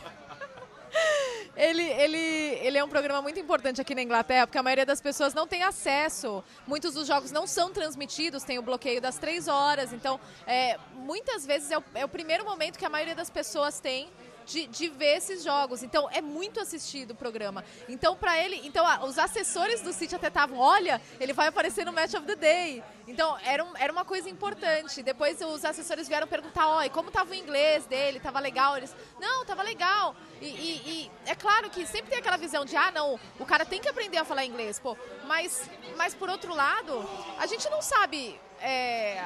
[1.57, 5.01] ele, ele, ele é um programa muito importante aqui na Inglaterra, porque a maioria das
[5.01, 6.43] pessoas não tem acesso.
[6.67, 9.93] Muitos dos jogos não são transmitidos, tem o bloqueio das três horas.
[9.93, 13.81] Então, é, muitas vezes é o, é o primeiro momento que a maioria das pessoas
[13.81, 14.11] tem
[14.47, 15.83] de, de ver esses jogos.
[15.83, 17.65] Então é muito assistido o programa.
[17.89, 21.93] Então para ele, então os assessores do City até estavam, olha, ele vai aparecer no
[21.93, 22.83] Match of the Day.
[23.07, 25.03] Então era, um, era uma coisa importante.
[25.03, 28.21] Depois os assessores vieram perguntar, e como tava o inglês dele?
[28.21, 28.77] Tava legal?
[28.77, 30.15] Eles, não, tava legal.
[30.41, 33.65] E, e, e, é claro que sempre tem aquela visão de, ah, não, o cara
[33.65, 34.97] tem que aprender a falar inglês, pô.
[35.27, 38.41] Mas, mas por outro lado, a gente não sabe.
[38.61, 39.25] É,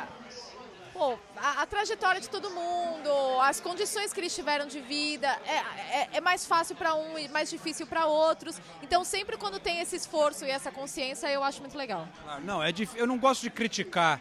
[0.97, 3.11] pô, a, a, trajetória de todo mundo,
[3.43, 7.29] as condições que eles tiveram de vida, é, é, é mais fácil para um e
[7.29, 8.59] mais difícil para outros.
[8.83, 12.09] Então, sempre quando tem esse esforço e essa consciência, eu acho muito legal.
[12.27, 12.97] Ah, não, é dif...
[12.97, 14.21] eu não gosto de criticar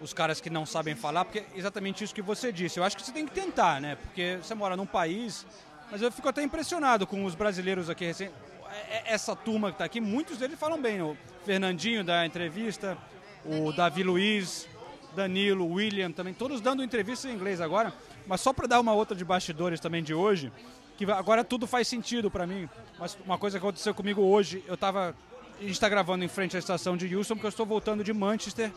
[0.00, 2.80] os caras que não sabem falar, porque é exatamente isso que você disse.
[2.80, 3.94] Eu acho que você tem que tentar, né?
[3.96, 5.46] Porque você mora num país,
[5.92, 8.30] mas eu fico até impressionado com os brasileiros aqui recém.
[8.88, 11.00] É, essa turma que está aqui, muitos deles falam bem.
[11.02, 12.98] O Fernandinho da entrevista,
[13.44, 14.66] o Davi Luiz,
[15.14, 17.92] Danilo, William também, todos dando entrevistas em inglês agora.
[18.26, 20.52] Mas só para dar uma outra de bastidores também de hoje,
[20.96, 22.68] que agora tudo faz sentido para mim.
[22.98, 25.14] Mas uma coisa que aconteceu comigo hoje, eu tava.
[25.58, 28.12] A gente está gravando em frente à estação de Houston, porque eu estou voltando de
[28.12, 28.70] Manchester.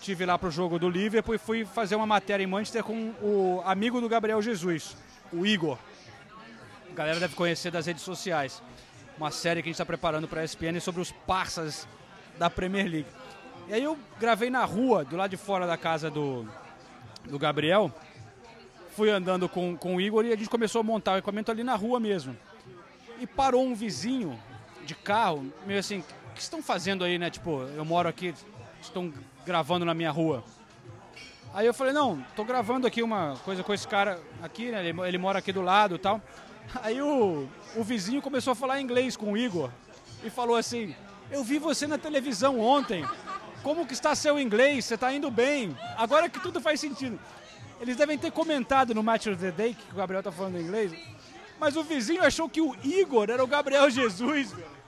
[0.00, 3.62] Tive lá pro jogo do Liverpool e fui fazer uma matéria em Manchester com o
[3.64, 4.96] amigo do Gabriel Jesus,
[5.32, 5.78] o Igor.
[6.90, 8.62] A galera deve conhecer das redes sociais.
[9.18, 11.86] Uma série que a gente está preparando para a ESPN sobre os parças
[12.38, 13.19] da Premier League.
[13.70, 16.44] E aí eu gravei na rua, do lado de fora da casa do,
[17.24, 17.88] do Gabriel.
[18.96, 21.62] Fui andando com, com o Igor e a gente começou a montar o equipamento ali
[21.62, 22.36] na rua mesmo.
[23.20, 24.36] E parou um vizinho
[24.84, 27.30] de carro, meio assim, o que estão fazendo aí, né?
[27.30, 28.34] Tipo, eu moro aqui,
[28.82, 29.14] estão
[29.46, 30.42] gravando na minha rua.
[31.54, 34.84] Aí eu falei, não, tô gravando aqui uma coisa com esse cara aqui, né?
[34.84, 36.20] Ele, ele mora aqui do lado e tal.
[36.82, 39.70] Aí o, o vizinho começou a falar inglês com o Igor
[40.24, 40.92] e falou assim,
[41.30, 43.06] eu vi você na televisão ontem.
[43.62, 44.84] Como que está seu inglês?
[44.84, 45.76] Você está indo bem?
[45.96, 47.18] Agora que tudo faz sentido.
[47.80, 50.92] Eles devem ter comentado no Match of the Day que o Gabriel está falando inglês.
[51.58, 54.80] Mas o vizinho achou que o Igor era o Gabriel Jesus, velho.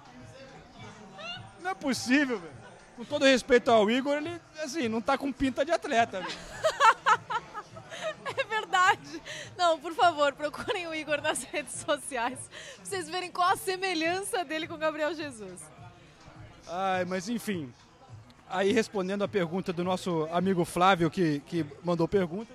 [1.60, 2.52] Não é possível, velho.
[2.96, 6.32] Com todo respeito ao Igor, ele, assim, não tá com pinta de atleta, velho.
[8.24, 9.22] É verdade.
[9.56, 12.38] Não, por favor, procurem o Igor nas redes sociais
[12.76, 15.60] pra vocês verem qual a semelhança dele com o Gabriel Jesus.
[16.66, 17.72] Ai, mas enfim,
[18.52, 22.54] aí respondendo a pergunta do nosso amigo Flávio, que, que mandou perguntas.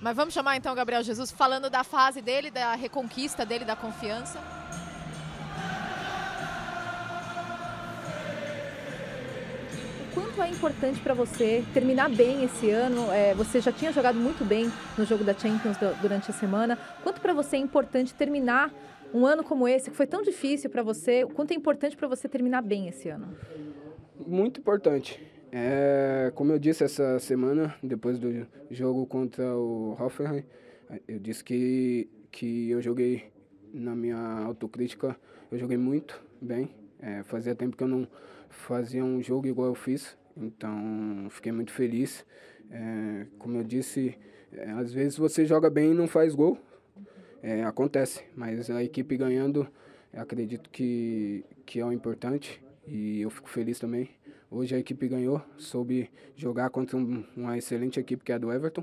[0.00, 3.76] Mas vamos chamar então o Gabriel Jesus, falando da fase dele, da reconquista dele, da
[3.76, 4.40] confiança.
[10.00, 13.12] O quanto é importante para você terminar bem esse ano?
[13.12, 16.78] É, você já tinha jogado muito bem no jogo da Champions durante a semana.
[17.02, 18.72] Quanto para você é importante terminar
[19.12, 21.24] um ano como esse, que foi tão difícil para você?
[21.24, 23.36] O quanto é importante para você terminar bem esse ano?
[24.26, 25.20] Muito importante.
[25.52, 30.44] É, como eu disse essa semana, depois do jogo contra o Hoffenheim,
[31.08, 33.24] eu disse que, que eu joguei,
[33.72, 35.16] na minha autocrítica,
[35.50, 36.70] eu joguei muito bem.
[37.00, 38.06] É, fazia tempo que eu não
[38.48, 42.24] fazia um jogo igual eu fiz, então fiquei muito feliz.
[42.70, 44.16] É, como eu disse,
[44.52, 46.58] é, às vezes você joga bem e não faz gol,
[47.42, 49.66] é, acontece, mas a equipe ganhando,
[50.12, 54.10] acredito que, que é o importante e eu fico feliz também.
[54.50, 58.52] Hoje a equipe ganhou, soube jogar contra um, uma excelente equipe que é a do
[58.52, 58.82] Everton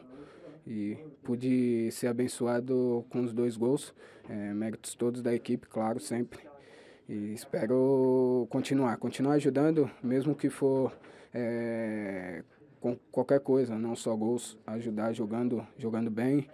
[0.66, 3.94] e pude ser abençoado com os dois gols.
[4.30, 6.40] É, méritos todos da equipe, claro, sempre.
[7.10, 10.98] E espero continuar, continuar ajudando, mesmo que for
[11.34, 12.44] é,
[12.80, 16.48] com qualquer coisa, não só gols, ajudar jogando, jogando bem.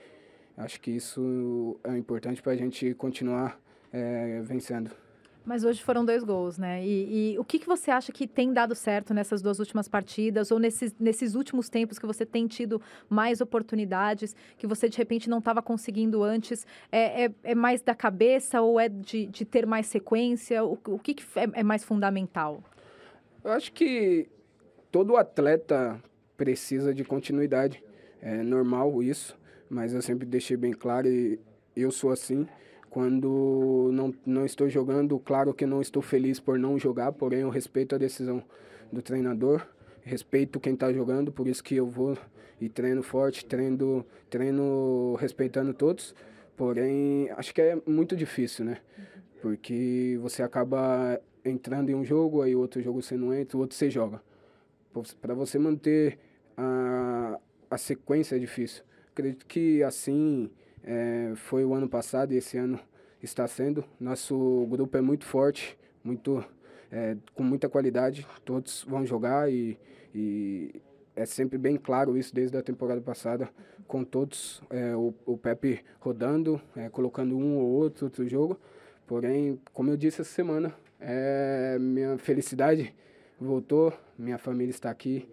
[0.58, 3.60] Acho que isso é importante para a gente continuar
[3.92, 5.03] é, vencendo.
[5.46, 6.86] Mas hoje foram dois gols, né?
[6.86, 10.52] E, e, o que, que você acha que tem dado certo nessas duas últimas partidas
[10.52, 15.30] ou nesses, nesses últimos tempos que você tem tido mais oportunidades, que você de repente
[15.30, 16.66] não estava conseguindo antes?
[16.90, 20.64] É, é, é, mais da cabeça ou é de, de ter mais sequência?
[20.64, 22.64] O, o que, que é, é mais fundamental?
[23.44, 24.30] Eu acho que
[24.90, 26.02] todo atleta
[26.38, 27.84] precisa de continuidade.
[28.22, 29.38] É normal isso,
[29.70, 31.38] mas eu sempre deixei bem claro e
[31.76, 32.48] eu sou assim
[32.94, 37.50] Quando não, não estou jogando, claro que não estou feliz por não jogar, porém eu
[37.50, 38.44] respeito a decisão
[38.92, 39.66] do treinador,
[40.04, 42.16] respeito quem está jogando, por isso que eu vou
[42.62, 46.14] e treino forte, treino, treino respeitando todos.
[46.56, 48.78] Porém, acho que é muito difícil, né?
[49.42, 53.76] Porque você acaba entrando em um jogo, aí outro jogo você não entra, o outro
[53.76, 54.22] você joga.
[55.20, 56.20] Para você manter
[56.56, 57.40] a,
[57.72, 58.84] a sequência é difícil.
[59.12, 60.52] Acredito que assim
[60.84, 62.80] é, foi o ano passado e esse ano
[63.22, 63.84] está sendo.
[64.00, 66.44] Nosso grupo é muito forte, muito
[66.92, 68.28] é, com muita qualidade.
[68.44, 69.78] Todos vão jogar e,
[70.14, 70.82] e
[71.16, 73.50] é sempre bem claro isso desde a temporada passada,
[73.88, 78.60] com todos é, o, o Pepe rodando, é, colocando um ou outro outro jogo.
[79.08, 82.94] Porém, como eu disse essa semana, é, minha felicidade
[83.40, 85.28] voltou, minha família está aqui,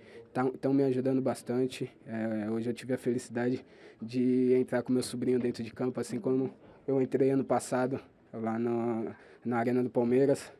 [0.54, 1.90] estão me ajudando bastante.
[2.06, 3.64] É, hoje eu tive a felicidade
[4.00, 6.52] de entrar com meu sobrinho dentro de campo, assim como
[6.86, 8.00] eu entrei ano passado
[8.32, 9.14] lá no,
[9.44, 10.52] na Arena do Palmeiras.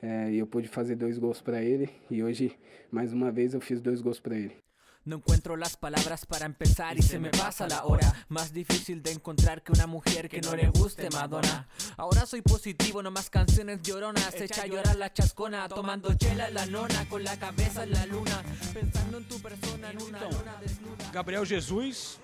[0.00, 2.56] É, e eu pude fazer dois gols para ele e hoje
[2.88, 4.67] mais uma vez eu fiz dois gols para ele.
[5.04, 8.12] No encuentro las palabras para empezar y se me pasa la hora.
[8.28, 11.66] Más difícil de encontrar que una mujer que no le guste Madonna.
[11.96, 14.34] Ahora soy positivo, no más canciones lloronas.
[14.34, 18.42] Echa a llorar la chascona, tomando chela la nona, con la cabeza en la luna.
[18.74, 21.10] Pensando en tu persona en una luna desnuda.
[21.10, 22.20] Gabriel Jesus,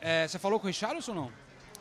[0.00, 1.32] é, você falou com o Richarlison ou não?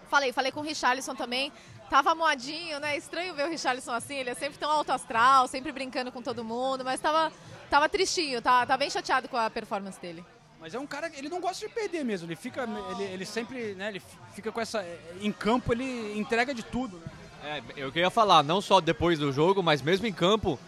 [0.10, 1.52] Falei, falei com o Richarlison também.
[1.90, 2.98] Tava moadinho, né?
[2.98, 6.44] Estranho ver o Richarlison assim, ele é sempre tão alto astral, sempre brincando com todo
[6.44, 7.32] mundo, mas tava,
[7.70, 10.26] tava tristinho, tá, tá bem chateado com a performance dele.
[10.60, 12.28] Mas é um cara ele não gosta de perder mesmo.
[12.28, 13.90] Ele fica, ele, ele sempre, né?
[13.90, 14.02] Ele
[14.34, 14.86] fica com essa,
[15.22, 16.98] em campo ele entrega de tudo.
[16.98, 17.08] Né?
[17.44, 20.60] É, eu queria falar, não só depois do jogo, mas mesmo em campo.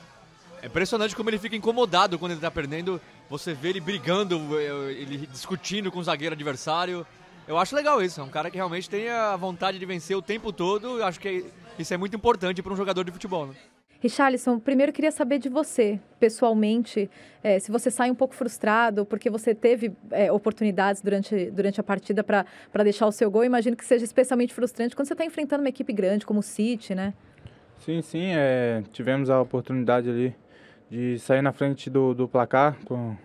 [0.62, 3.02] É impressionante como ele fica incomodado quando ele tá perdendo.
[3.30, 7.06] Você vê ele brigando, ele discutindo com o zagueiro adversário.
[7.48, 8.20] Eu acho legal isso.
[8.20, 11.00] É um cara que realmente tem a vontade de vencer o tempo todo.
[11.00, 11.46] Eu acho que
[11.78, 13.48] isso é muito importante para um jogador de futebol.
[13.48, 13.56] Né?
[14.02, 17.10] Richarlison, primeiro queria saber de você, pessoalmente,
[17.44, 21.84] é, se você sai um pouco frustrado, porque você teve é, oportunidades durante, durante a
[21.84, 22.46] partida para
[22.84, 23.44] deixar o seu gol.
[23.44, 26.96] Imagino que seja especialmente frustrante quando você está enfrentando uma equipe grande como o City,
[26.96, 27.14] né?
[27.80, 28.32] Sim, sim.
[28.34, 30.36] É, tivemos a oportunidade ali
[30.90, 33.18] de sair na frente do, do placar com,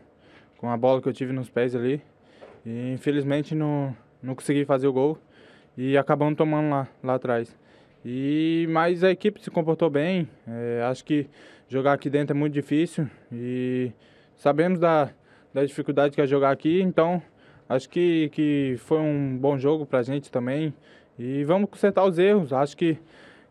[0.58, 2.02] com a bola que eu tive nos pés ali.
[2.66, 5.18] E infelizmente não, não consegui fazer o gol
[5.76, 7.54] e acabamos tomando lá, lá atrás.
[8.04, 10.28] E mas a equipe se comportou bem.
[10.46, 11.26] É, acho que
[11.68, 13.90] jogar aqui dentro é muito difícil e
[14.36, 15.10] sabemos da,
[15.52, 16.82] da dificuldade que é jogar aqui.
[16.82, 17.22] Então
[17.68, 20.74] acho que, que foi um bom jogo para a gente também.
[21.18, 22.52] E vamos consertar os erros.
[22.52, 22.98] Acho que,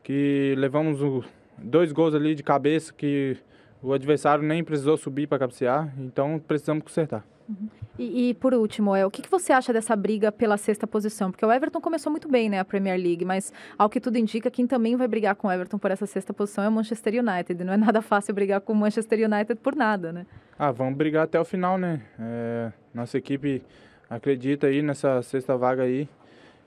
[0.03, 1.23] que levamos o,
[1.57, 3.37] dois gols ali de cabeça que
[3.81, 5.93] o adversário nem precisou subir para cabecear.
[5.97, 7.25] Então precisamos consertar.
[7.49, 7.69] Uhum.
[7.97, 11.29] E, e, por último, é, o que, que você acha dessa briga pela sexta posição?
[11.29, 14.49] Porque o Everton começou muito bem, né, a Premier League, mas ao que tudo indica,
[14.49, 17.63] quem também vai brigar com o Everton por essa sexta posição é o Manchester United.
[17.63, 20.25] Não é nada fácil brigar com o Manchester United por nada, né?
[20.57, 22.01] Ah, vamos brigar até o final, né?
[22.19, 23.61] É, nossa equipe
[24.09, 26.09] acredita aí nessa sexta vaga aí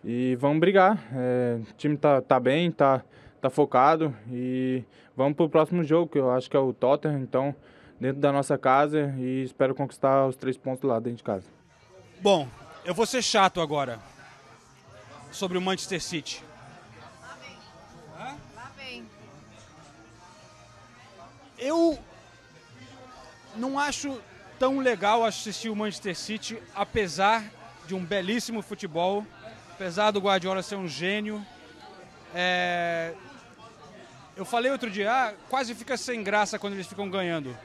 [0.04, 1.02] e vamos brigar.
[1.12, 3.02] É, o time tá, tá bem, tá,
[3.40, 4.84] tá focado e
[5.16, 7.52] vamos pro próximo jogo, que eu acho que é o Tottenham, então
[8.00, 11.46] dentro da nossa casa e espero conquistar os três pontos lá dentro de casa.
[12.20, 12.48] Bom,
[12.84, 13.98] eu vou ser chato agora
[15.32, 16.42] sobre o Manchester City.
[17.20, 19.06] Lá vem.
[21.58, 21.98] Eu
[23.54, 24.20] não acho
[24.58, 27.44] tão legal assistir o Manchester City, apesar
[27.86, 29.26] de um belíssimo futebol,
[29.72, 31.44] apesar do Guardiola ser um gênio.
[32.34, 33.14] É...
[34.36, 37.56] Eu falei outro dia, ah, quase fica sem graça quando eles ficam ganhando.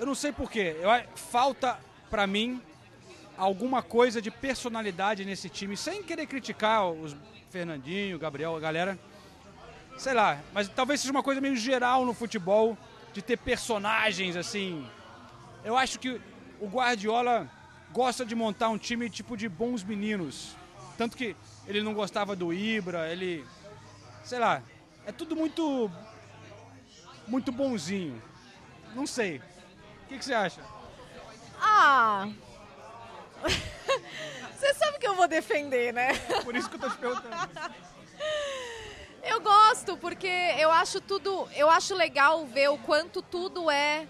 [0.00, 0.76] Eu não sei porquê.
[1.14, 1.78] Falta,
[2.08, 2.62] para mim,
[3.36, 7.14] alguma coisa de personalidade nesse time, sem querer criticar os
[7.50, 8.98] Fernandinho, Gabriel, a galera.
[9.98, 12.78] Sei lá, mas talvez seja uma coisa meio geral no futebol,
[13.12, 14.88] de ter personagens assim.
[15.62, 16.18] Eu acho que
[16.58, 17.46] o Guardiola
[17.92, 20.56] gosta de montar um time tipo de bons meninos.
[20.96, 21.36] Tanto que
[21.66, 23.44] ele não gostava do Ibra, ele.
[24.24, 24.62] Sei lá.
[25.04, 25.90] É tudo muito.
[27.28, 28.22] Muito bonzinho.
[28.94, 29.42] Não sei
[30.10, 30.60] que, que você acha?
[31.60, 32.28] Ah.
[34.58, 36.08] você sabe que eu vou defender, né?
[36.42, 37.36] Por isso que eu tô te perguntando.
[39.22, 40.26] Eu gosto, porque
[40.58, 41.46] eu acho tudo.
[41.54, 44.08] Eu acho legal ver o quanto tudo é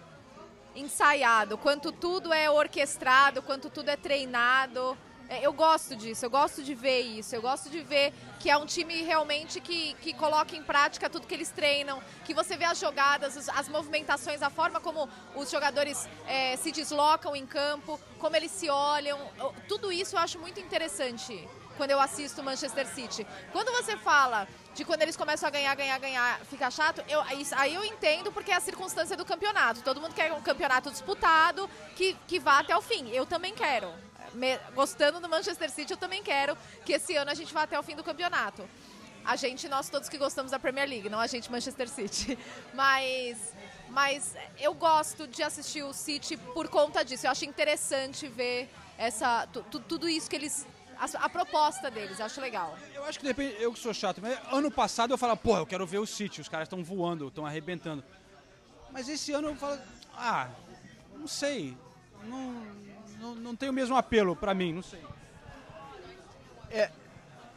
[0.75, 4.97] ensaiado, quanto tudo é orquestrado, quanto tudo é treinado.
[5.31, 8.57] É, eu gosto disso, eu gosto de ver isso, eu gosto de ver que é
[8.57, 12.65] um time realmente que, que coloca em prática tudo que eles treinam, que você vê
[12.65, 18.01] as jogadas, as, as movimentações, a forma como os jogadores é, se deslocam em campo,
[18.19, 19.21] como eles se olham,
[19.69, 23.25] tudo isso eu acho muito interessante quando eu assisto Manchester City.
[23.53, 27.23] Quando você fala de quando eles começam a ganhar, ganhar, ganhar, fica chato, eu,
[27.57, 29.81] aí eu entendo porque é a circunstância do campeonato.
[29.83, 33.09] Todo mundo quer um campeonato disputado que, que vá até o fim.
[33.11, 34.10] Eu também quero.
[34.75, 37.83] Gostando do Manchester City, eu também quero que esse ano a gente vá até o
[37.83, 38.69] fim do campeonato.
[39.25, 42.39] A gente, nós todos que gostamos da Premier League, não a gente Manchester City.
[42.75, 43.53] Mas,
[43.91, 47.27] mas eu gosto de assistir o City por conta disso.
[47.27, 49.47] Eu acho interessante ver essa,
[49.89, 50.67] tudo isso que eles
[51.01, 52.79] a, a, proposta deles, acho legal.
[52.95, 55.67] Eu acho que depende, eu que sou chato, mas ano passado eu falava, pô, eu
[55.67, 58.05] quero ver o City, os caras estão voando, estão arrebentando.
[58.93, 59.81] Mas esse ano eu falo,
[60.15, 60.51] ah,
[61.17, 61.77] não sei,
[62.25, 62.67] não,
[63.21, 65.01] não, tem o mesmo apelo para mim, não sei.
[66.71, 66.91] É,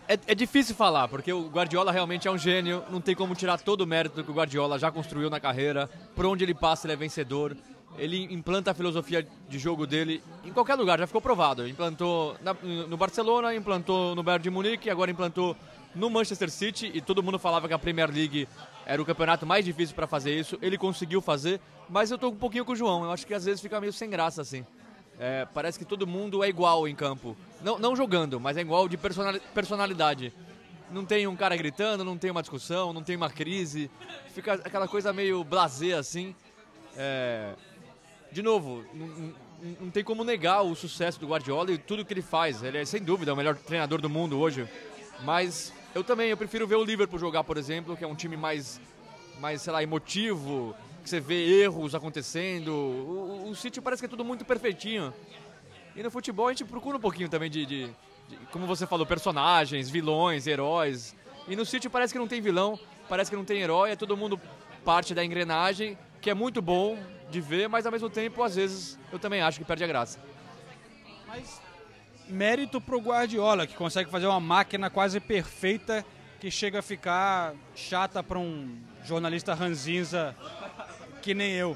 [0.07, 3.59] é, é, difícil falar, porque o Guardiola realmente é um gênio, não tem como tirar
[3.59, 6.93] todo o mérito que o Guardiola já construiu na carreira, por onde ele passa ele
[6.93, 7.55] é vencedor
[7.97, 11.67] ele implanta a filosofia de jogo dele em qualquer lugar, já ficou provado.
[11.67, 15.55] Implantou na, no Barcelona, implantou no Bayern de Munique, agora implantou
[15.93, 18.47] no Manchester City e todo mundo falava que a Premier League
[18.85, 20.57] era o campeonato mais difícil para fazer isso.
[20.61, 23.03] Ele conseguiu fazer, mas eu tô um pouquinho com o João.
[23.03, 24.65] Eu acho que às vezes fica meio sem graça assim.
[25.19, 27.37] É, parece que todo mundo é igual em campo.
[27.61, 28.97] Não, não jogando, mas é igual de
[29.53, 30.33] personalidade.
[30.91, 33.89] Não tem um cara gritando, não tem uma discussão, não tem uma crise.
[34.33, 36.35] Fica aquela coisa meio blasé assim.
[36.95, 37.53] É,
[38.31, 39.33] de novo, não,
[39.81, 42.61] não, tem como negar o sucesso do Guardiola e tudo que ele faz.
[42.63, 44.67] Ele é, sem dúvida, o melhor treinador do mundo hoje.
[45.23, 48.35] Mas eu também, eu prefiro ver o Liverpool jogar, por exemplo, que é um time
[48.35, 48.81] mais,
[49.39, 52.69] mais sei lá, emotivo, que você vê erros acontecendo.
[52.69, 55.13] O, o parece que é tudo muito perfeitinho.
[55.95, 59.05] E no futebol a gente procura um pouquinho também de, de, de, como você falou,
[59.05, 61.15] personagens, vilões, heróis.
[61.47, 64.17] E no City parece que não tem vilão, parece que não tem herói, é todo
[64.17, 64.39] mundo
[64.83, 66.97] parte da engrenagem, que é muito bom,
[67.29, 70.19] de ver, mas ao mesmo tempo, às vezes, eu também acho que perde a graça.
[71.27, 71.61] Mas
[72.27, 76.05] mérito pro Guardiola, que consegue fazer uma máquina quase perfeita
[76.39, 80.35] que chega a ficar chata para um jornalista ranzinza
[81.23, 81.75] que nem eu.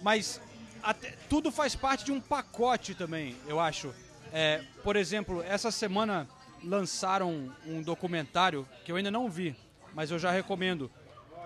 [0.00, 0.40] Mas
[0.82, 3.92] até, tudo faz parte de um pacote também, eu acho.
[4.32, 6.28] É, por exemplo, essa semana
[6.62, 9.56] lançaram um documentário que eu ainda não vi,
[9.92, 10.90] mas eu já recomendo.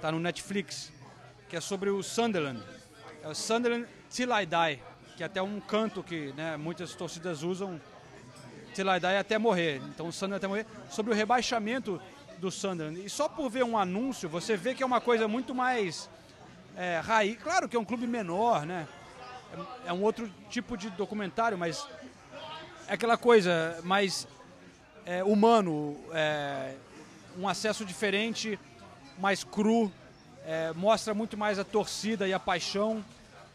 [0.02, 0.92] Tá no Netflix,
[1.48, 2.62] que é sobre o Sunderland
[3.22, 4.82] é o Sunderland Till I Die,
[5.16, 7.80] que é até um canto que né, muitas torcidas usam
[8.74, 9.80] Till I Die até morrer.
[9.88, 10.66] Então o Sunderland até morrer.
[10.90, 12.00] Sobre o rebaixamento
[12.38, 13.04] do Sunderland.
[13.04, 16.08] E só por ver um anúncio, você vê que é uma coisa muito mais
[16.80, 17.36] é, raiz.
[17.42, 18.88] Claro que é um clube menor, né?
[19.84, 21.86] É, é um outro tipo de documentário, mas
[22.88, 24.26] é aquela coisa mais
[25.04, 26.74] é, humano, é,
[27.36, 28.58] um acesso diferente,
[29.18, 29.92] mais cru
[30.46, 33.04] é, mostra muito mais a torcida e a paixão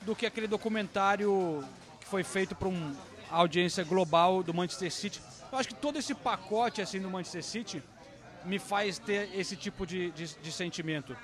[0.04, 1.64] do que aquele documentário
[2.00, 2.96] que foi feito para uma
[3.32, 5.20] audiência global do Manchester City.
[5.52, 7.84] Eu acho que todo esse pacote assim do Manchester City
[8.44, 11.18] me faz ter esse tipo de, de, de sentimento.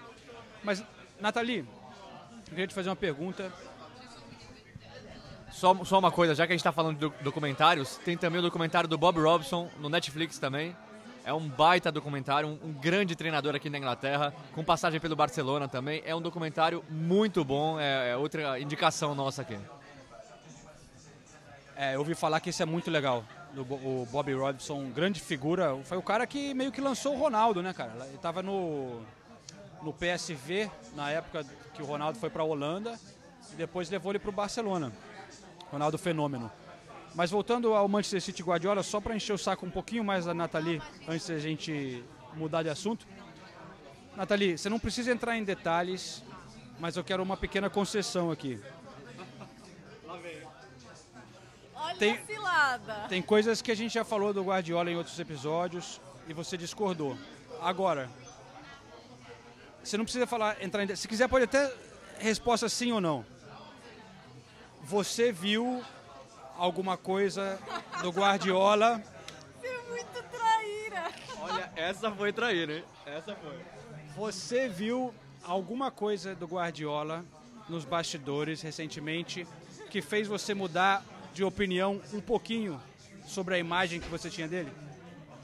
[0.63, 0.83] Mas,
[1.19, 1.63] Nathalie,
[2.51, 3.51] queria te fazer uma pergunta.
[5.51, 8.41] Só, só uma coisa, já que a gente está falando de documentários, tem também o
[8.41, 10.75] documentário do Bob Robson no Netflix também.
[11.23, 15.67] É um baita documentário, um, um, grande treinador aqui na Inglaterra, com passagem pelo Barcelona
[15.67, 16.01] também.
[16.05, 19.57] É um documentário muito bom, é, é outra indicação nossa aqui.
[21.75, 23.23] É, eu ouvi falar que isso é muito legal.
[23.55, 27.73] O Bobby Robson, grande figura, foi o cara que meio que lançou o Ronaldo, né,
[27.73, 27.91] cara?
[28.05, 29.01] Ele estava no,
[29.81, 32.99] no PSV na época que o Ronaldo foi para a Holanda
[33.51, 34.91] e depois levou ele para o Barcelona.
[35.71, 36.51] Ronaldo Fenômeno.
[37.13, 40.33] Mas voltando ao Manchester City Guardiola, só para encher o saco um pouquinho mais da
[40.33, 42.03] Nathalie, antes da gente
[42.35, 43.05] mudar de assunto.
[44.15, 46.23] Nathalie, você não precisa entrar em detalhes,
[46.79, 48.59] mas eu quero uma pequena concessão aqui.
[51.75, 52.93] Olha tem, a cilada.
[53.09, 57.17] Tem coisas que a gente já falou do Guardiola em outros episódios e você discordou.
[57.61, 58.09] Agora,
[59.83, 61.71] você não precisa falar, entrar em Se quiser, pode até
[62.19, 63.25] resposta sim ou não.
[64.83, 65.83] Você viu
[66.57, 67.59] alguma coisa
[68.01, 69.01] do Guardiola.
[69.59, 71.11] Você é muito traíra.
[71.41, 72.83] Olha, essa foi traíra, hein?
[73.05, 73.59] Essa foi.
[74.15, 75.13] Você viu
[75.43, 77.25] alguma coisa do Guardiola
[77.67, 79.47] nos bastidores recentemente
[79.89, 81.03] que fez você mudar
[81.33, 82.79] de opinião um pouquinho
[83.25, 84.71] sobre a imagem que você tinha dele?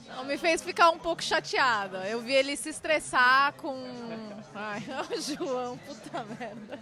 [0.07, 2.07] Não, me fez ficar um pouco chateada.
[2.07, 3.75] Eu vi ele se estressar com.
[4.55, 6.79] Ai, o João, puta merda.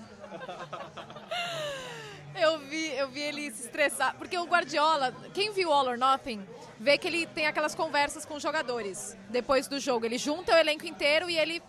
[2.35, 4.15] Eu vi, eu vi ele se estressar.
[4.17, 6.45] Porque o Guardiola, quem viu All or Nothing,
[6.79, 10.05] vê que ele tem aquelas conversas com os jogadores depois do jogo.
[10.05, 11.61] Ele junta o elenco inteiro e ele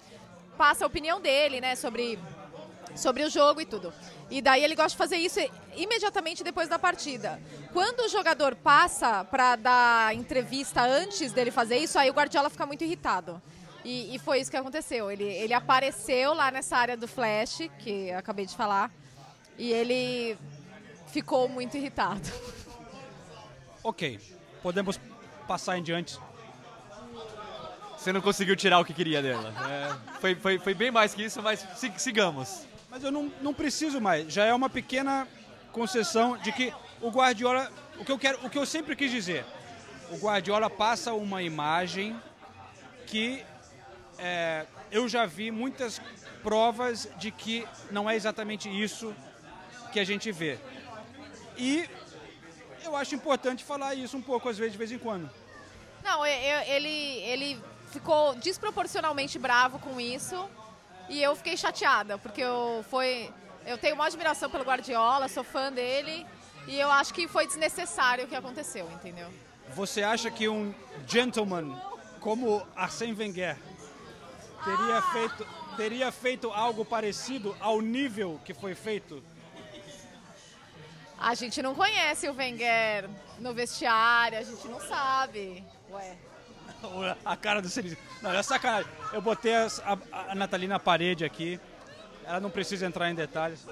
[0.59, 2.19] passa a opinião dele, né, sobre
[2.97, 3.93] sobre o jogo e tudo.
[4.29, 5.39] E daí ele gosta de fazer isso
[5.77, 7.41] imediatamente depois da partida.
[7.73, 12.67] Quando o jogador passa para dar entrevista antes dele fazer isso, aí o Guardiola fica
[12.67, 13.41] muito irritado.
[13.85, 15.11] E, e foi isso que aconteceu.
[15.11, 18.91] Ele, ele apareceu lá nessa área do flash, que eu acabei de falar,
[19.57, 20.37] e ele
[21.07, 22.23] ficou muito irritado.
[23.85, 24.19] Ok,
[24.65, 24.99] podemos
[25.47, 26.19] passar em diante.
[27.97, 29.55] Você não conseguiu tirar o que queria dela.
[29.71, 31.65] É, foi, foi, foi bem mais que isso, mas
[31.97, 32.67] sigamos.
[32.97, 34.33] Mas eu não, não preciso mais.
[34.33, 35.29] Já é uma pequena
[35.71, 37.71] concessão de que o Guardiola.
[37.99, 39.45] O que eu quero, o que eu sempre quis dizer.
[40.11, 42.19] O Guardiola passa uma imagem
[43.07, 43.45] que
[44.17, 46.01] é, eu já vi muitas
[46.43, 49.15] provas de que não é exatamente isso
[49.93, 50.59] que a gente vê.
[51.59, 51.87] E
[52.83, 55.29] eu acho importante falar isso um pouco, às vezes, de vez em quando.
[56.03, 60.49] Não, ele, ele ficou desproporcionalmente bravo com isso
[61.09, 63.33] e eu fiquei chateada, porque eu, foi,
[63.65, 66.27] eu tenho uma admiração pelo Guardiola, sou fã dele
[66.67, 69.29] e eu acho que foi desnecessário o que aconteceu, entendeu?
[69.75, 70.75] Você acha que um
[71.07, 71.81] gentleman
[72.21, 73.57] como Arsène Wenger
[74.65, 75.03] teria, ah!
[75.13, 75.47] feito,
[75.77, 79.23] teria feito algo parecido ao nível que foi feito?
[81.19, 85.65] A gente não conhece o Wenger no vestiário, a gente não sabe.
[85.91, 86.17] Ué.
[87.25, 87.99] A cara do Celisio.
[88.23, 88.91] Não, é sacanagem.
[89.13, 91.61] Eu botei a, a, a Nathalie na parede aqui.
[92.25, 93.67] Ela não precisa entrar em detalhes.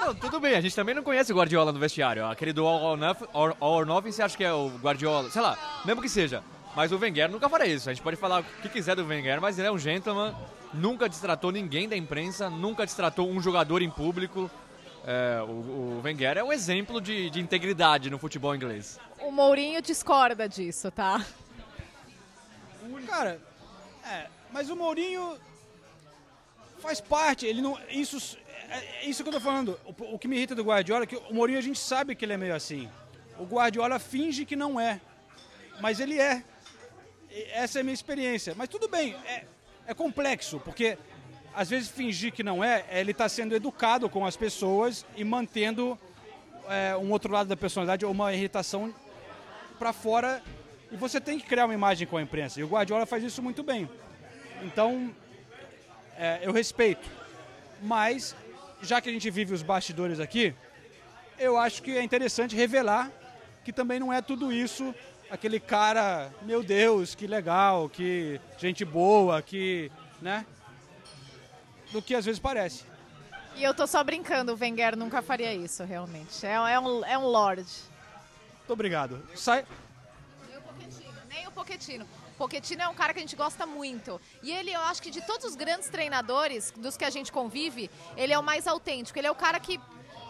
[0.00, 2.24] Não, tudo bem, a gente também não conhece o Guardiola no vestiário.
[2.26, 5.28] Aquele do All or, Nothing, all or Nothing, você acha que é o Guardiola?
[5.30, 6.42] Sei lá, mesmo que seja.
[6.76, 7.90] Mas o Wenger nunca faria isso.
[7.90, 10.34] A gente pode falar o que quiser do Wenger, mas ele é um gentleman,
[10.72, 14.48] nunca destratou ninguém da imprensa, nunca destratou um jogador em público.
[15.04, 19.00] É, o, o, Wenger é um exemplo de, de integridade no futebol inglês.
[19.20, 21.24] O Mourinho discorda disso, tá?
[23.06, 23.40] Cara,
[24.04, 25.38] é, mas o Mourinho
[26.78, 27.78] faz parte, ele não.
[27.90, 29.78] Isso, é, é isso que eu tô falando.
[29.84, 32.24] O, o, que me irrita do Guardiola é que o Mourinho a gente sabe que
[32.24, 32.88] ele é meio assim.
[33.38, 35.00] O Guardiola finge que não é.
[35.80, 36.42] Mas ele é.
[37.52, 38.54] Essa é a minha experiência.
[38.56, 39.44] Mas tudo bem, é,
[39.86, 40.98] é complexo, porque
[41.54, 45.24] às vezes fingir que não é, é ele está sendo educado com as pessoas e
[45.24, 45.98] mantendo
[46.68, 48.94] é, um outro lado da personalidade ou uma irritação
[49.78, 50.42] para fora.
[50.90, 52.60] E você tem que criar uma imagem com a imprensa.
[52.60, 53.88] E o Guardiola faz isso muito bem.
[54.62, 55.14] Então,
[56.16, 57.08] é, eu respeito.
[57.82, 58.34] Mas,
[58.82, 60.54] já que a gente vive os bastidores aqui,
[61.38, 63.10] eu acho que é interessante revelar
[63.64, 64.94] que também não é tudo isso
[65.30, 69.90] aquele cara, meu Deus, que legal, que gente boa, que,
[70.22, 70.46] né?
[71.92, 72.84] do que às vezes parece.
[73.56, 76.46] E eu tô só brincando, o Wenger nunca faria isso, realmente.
[76.46, 77.66] É, é um, é um lord.
[78.58, 79.20] Muito obrigado.
[79.34, 79.64] Sai...
[81.38, 81.98] Nem o Pochettino.
[81.98, 82.08] Nem o Pochettino.
[82.36, 84.20] Pochettino é um cara que a gente gosta muito.
[84.42, 87.90] E ele, eu acho que de todos os grandes treinadores, dos que a gente convive,
[88.16, 89.18] ele é o mais autêntico.
[89.18, 89.80] Ele é o cara que,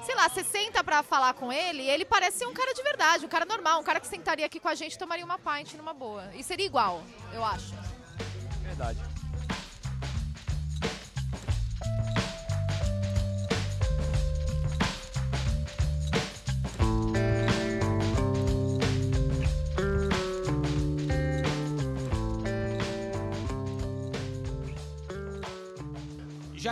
[0.04, 3.28] sei lá, você senta pra falar com ele ele parece um cara de verdade, um
[3.28, 6.30] cara normal, um cara que sentaria aqui com a gente tomaria uma pint numa boa.
[6.34, 7.02] E seria igual,
[7.32, 7.74] eu acho.
[8.62, 9.17] Verdade.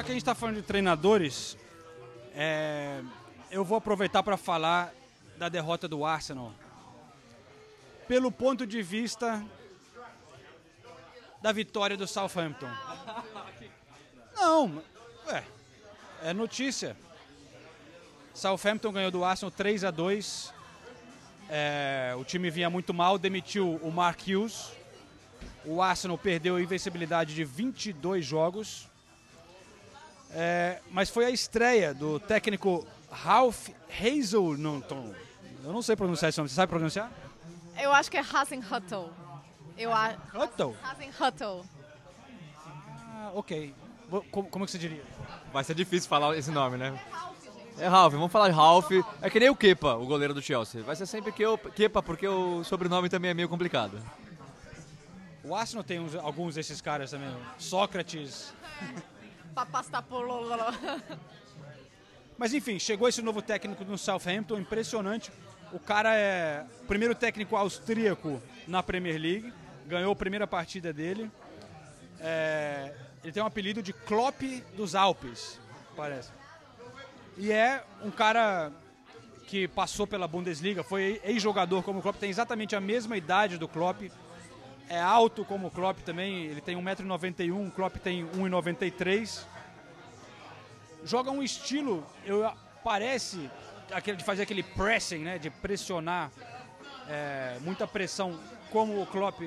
[0.07, 1.59] Que a gente está falando de treinadores,
[2.33, 3.03] é,
[3.51, 4.95] eu vou aproveitar para falar
[5.37, 6.53] da derrota do Arsenal.
[8.07, 9.45] Pelo ponto de vista
[11.43, 12.69] da vitória do Southampton.
[14.37, 14.81] Não,
[15.27, 15.43] é,
[16.23, 16.97] é notícia.
[18.33, 20.55] Southampton ganhou do Arsenal 3 a 2
[21.51, 24.71] é, O time vinha muito mal, demitiu o Mark Hughes.
[25.65, 28.89] O Arsenal perdeu a invencibilidade de 22 jogos.
[30.31, 35.15] É, mas foi a estreia do técnico Ralph Hazelton.
[35.65, 36.49] Eu não sei pronunciar esse nome.
[36.49, 37.11] Você sabe pronunciar?
[37.79, 39.11] Eu acho que é Hasenhuttel.
[39.77, 40.19] Eu acho.
[40.83, 41.65] Hasenhuttel.
[43.15, 43.75] Ah, ok.
[44.31, 45.03] Como, como que você diria?
[45.53, 46.99] Vai ser difícil falar esse nome, né?
[47.79, 48.91] É Ralph, vamos falar de Ralph.
[49.21, 50.83] É que nem o Kepa, o goleiro do Chelsea.
[50.83, 51.33] Vai ser sempre
[51.75, 54.01] Kepa, porque o sobrenome também é meio complicado.
[55.45, 57.35] O Arsenal tem uns, alguns desses caras também.
[57.59, 58.55] Sócrates.
[62.39, 65.33] Mas enfim, chegou esse novo técnico no Southampton, impressionante.
[65.73, 69.53] O cara é o primeiro técnico austríaco na Premier League,
[69.87, 71.31] ganhou a primeira partida dele.
[72.21, 74.43] É, ele tem um apelido de Klopp
[74.77, 75.59] dos Alpes,
[75.97, 76.31] parece.
[77.39, 78.71] E é um cara
[79.47, 83.69] que passou pela Bundesliga, foi ex-jogador como o Klopp, tem exatamente a mesma idade do
[83.69, 84.11] Klopp.
[84.89, 89.45] É alto como o Klopp também, ele tem 1,91m, o Klopp tem 1,93m.
[91.05, 92.49] joga um estilo, eu,
[92.85, 93.51] parece
[93.91, 96.31] aquele de fazer aquele pressing, né, de pressionar,
[97.09, 98.39] é, muita pressão,
[98.71, 99.41] como o Klopp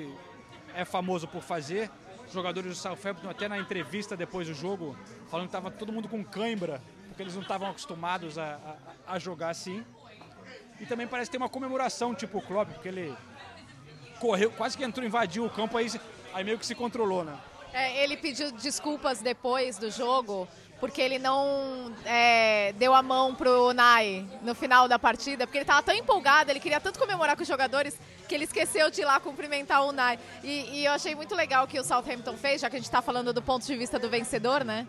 [0.74, 1.90] é famoso por fazer.
[2.26, 4.96] Os jogadores do Southampton, até na entrevista depois do jogo,
[5.30, 8.76] falando que estava todo mundo com cãibra, porque eles não estavam acostumados a,
[9.06, 9.84] a, a jogar assim.
[10.78, 13.16] E também parece ter uma comemoração, tipo o Klopp, porque ele
[14.20, 15.90] correu, quase que entrou, invadiu o campo, aí,
[16.32, 17.36] aí meio que se controlou, né?
[17.72, 20.46] É, ele pediu desculpas depois do jogo,
[20.78, 25.62] porque ele não é, deu a mão pro Nai no final da partida, porque ele
[25.62, 27.96] estava tão empolgado, ele queria tanto comemorar com os jogadores,
[28.28, 30.18] que ele esqueceu de ir lá cumprimentar o Nai.
[30.42, 32.86] E, e eu achei muito legal o que o Southampton fez, já que a gente
[32.86, 34.86] está falando do ponto de vista do vencedor, né?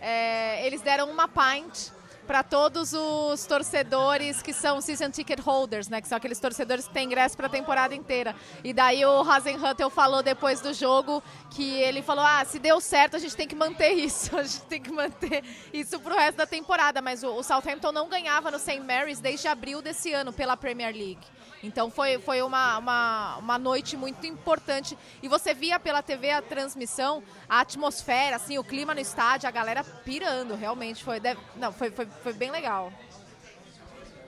[0.00, 1.90] É, eles deram uma pint
[2.24, 6.00] para todos os torcedores que são season ticket holders, né?
[6.00, 8.34] Que são aqueles torcedores que têm ingresso para a temporada inteira.
[8.62, 13.16] E daí o Hasenhuttel falou depois do jogo que ele falou: ah, se deu certo,
[13.16, 14.36] a gente tem que manter isso.
[14.36, 17.00] A gente tem que manter isso pro resto da temporada.
[17.00, 18.80] Mas o, o Southampton não ganhava no St.
[18.80, 21.26] Mary's desde abril desse ano pela Premier League.
[21.64, 24.98] Então foi, foi uma, uma, uma noite muito importante.
[25.22, 29.50] E você via pela TV a transmissão, a atmosfera, assim, o clima no estádio, a
[29.50, 31.02] galera pirando, realmente.
[31.02, 31.20] Foi,
[31.56, 32.92] não, foi, foi, foi bem legal.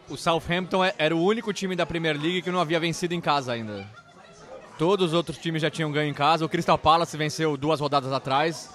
[0.08, 3.20] O Southampton é, era o único time da Premier League que não havia vencido em
[3.20, 3.86] casa ainda.
[4.78, 6.44] Todos os outros times já tinham ganho em casa.
[6.44, 8.70] O Crystal Palace venceu duas rodadas atrás.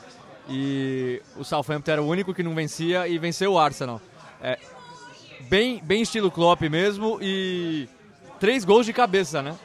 [0.48, 4.00] E o Southampton era o único que não vencia e venceu o Arsenal.
[4.40, 4.60] É,
[5.42, 7.88] bem, bem estilo Klopp mesmo e
[8.42, 9.56] três gols de cabeça, né?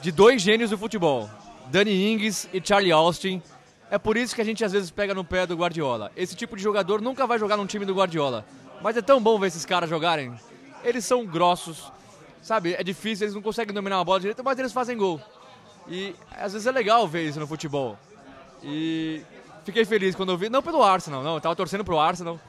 [0.00, 1.28] De dois gênios do futebol,
[1.66, 3.42] Danny Ings e Charlie Austin.
[3.90, 6.10] É por isso que a gente às vezes pega no pé do Guardiola.
[6.16, 8.46] Esse tipo de jogador nunca vai jogar num time do Guardiola.
[8.80, 10.32] Mas é tão bom ver esses caras jogarem.
[10.82, 11.92] Eles são grossos,
[12.40, 12.72] sabe?
[12.72, 15.20] É difícil, eles não conseguem dominar uma bola direita, mas eles fazem gol.
[15.86, 17.98] E às vezes é legal ver isso no futebol.
[18.64, 19.20] E
[19.66, 22.40] fiquei feliz quando eu vi, não pelo Arsenal, não, eu tava torcendo pro Arsenal,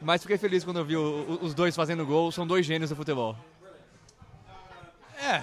[0.00, 2.94] mas fiquei feliz quando eu vi o, os dois fazendo gol, são dois gênios do
[2.94, 3.36] futebol.
[5.18, 5.42] É,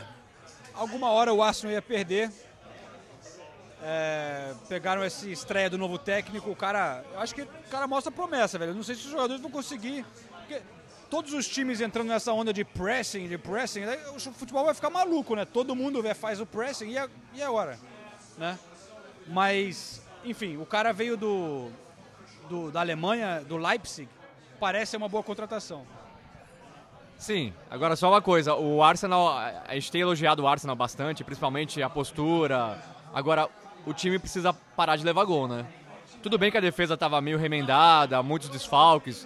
[0.74, 2.32] alguma hora o Arsenal ia perder.
[3.86, 7.04] É, pegaram essa estreia do novo técnico, o cara.
[7.14, 8.72] Eu acho que o cara mostra promessa, velho.
[8.72, 10.06] Eu não sei se os jogadores vão conseguir.
[10.40, 10.62] Porque
[11.10, 13.82] todos os times entrando nessa onda de pressing, de pressing,
[14.16, 15.44] o futebol vai ficar maluco, né?
[15.46, 17.78] Todo mundo faz o pressing e, e agora?
[18.38, 18.58] Né?
[19.28, 21.70] Mas, enfim, o cara veio do,
[22.50, 24.10] do da Alemanha, do Leipzig,
[24.60, 25.86] parece uma boa contratação.
[27.24, 31.82] Sim, agora só uma coisa, o Arsenal, a gente tem elogiado o Arsenal bastante, principalmente
[31.82, 32.78] a postura.
[33.14, 33.48] Agora,
[33.86, 35.66] o time precisa parar de levar gol, né?
[36.22, 39.26] Tudo bem que a defesa estava meio remendada, muitos desfalques.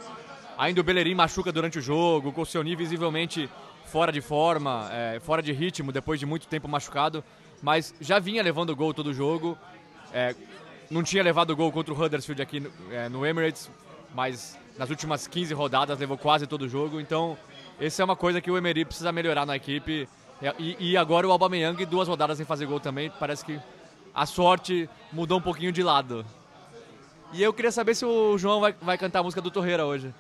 [0.60, 3.50] Ainda o Bellerin machuca durante o jogo, o Koscielny visivelmente
[3.88, 7.24] fora de forma, é, fora de ritmo, depois de muito tempo machucado.
[7.64, 9.58] Mas já vinha levando gol todo o jogo.
[10.14, 10.36] É,
[10.92, 13.72] não tinha levado gol contra o Huddersfield aqui no, é, no Emirates,
[14.14, 17.02] mas nas últimas 15 rodadas levou quase todo o jogo.
[17.02, 17.36] Então
[17.80, 20.10] essa é uma coisa que o Emery precisa melhorar na equipe.
[20.60, 23.60] E, e agora o Aubameyang, duas rodadas sem fazer gol também, parece que
[24.14, 26.26] a sorte mudou um pouquinho de lado.
[27.34, 30.14] E eu queria saber se o João vai, vai cantar a música do Torreira hoje.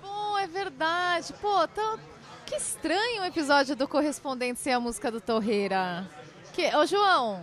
[0.00, 1.34] Pô, é verdade.
[1.40, 1.98] Pô, tô...
[2.46, 6.08] que estranho o episódio do correspondente ser a música do Torreira.
[6.52, 6.74] Que...
[6.76, 7.42] Ô, João.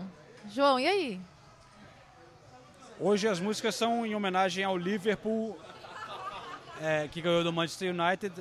[0.50, 1.22] João, e aí?
[3.00, 5.58] Hoje as músicas são em homenagem ao Liverpool,
[6.82, 8.34] é, que ganhou do Manchester United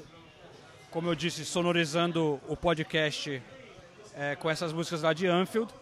[0.94, 3.42] como eu disse, sonorizando o podcast
[4.14, 5.74] é, com essas músicas lá de Anfield.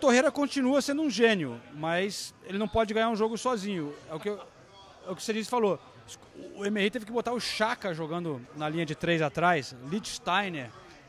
[0.00, 3.94] Torreira continua sendo um gênio, mas ele não pode ganhar um jogo sozinho.
[4.10, 4.38] É o que, é
[5.06, 5.78] o que o Cerise falou.
[6.54, 9.76] O Emery teve que botar o Chaka jogando na linha de três atrás,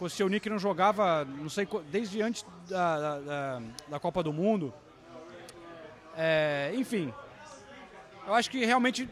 [0.09, 4.73] seu Nick não jogava, não sei, desde antes da, da, da Copa do Mundo.
[6.13, 7.13] É, enfim,
[8.27, 9.09] eu acho que realmente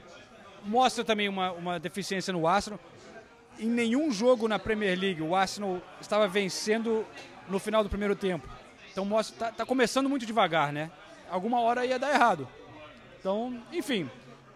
[0.65, 2.77] mostra também uma, uma deficiência no Arsenal
[3.59, 7.05] em nenhum jogo na Premier League o Arsenal estava vencendo
[7.47, 8.47] no final do primeiro tempo.
[8.91, 10.89] Então mostra, tá, tá começando muito devagar, né?
[11.29, 12.47] Alguma hora ia dar errado.
[13.19, 14.09] Então, enfim,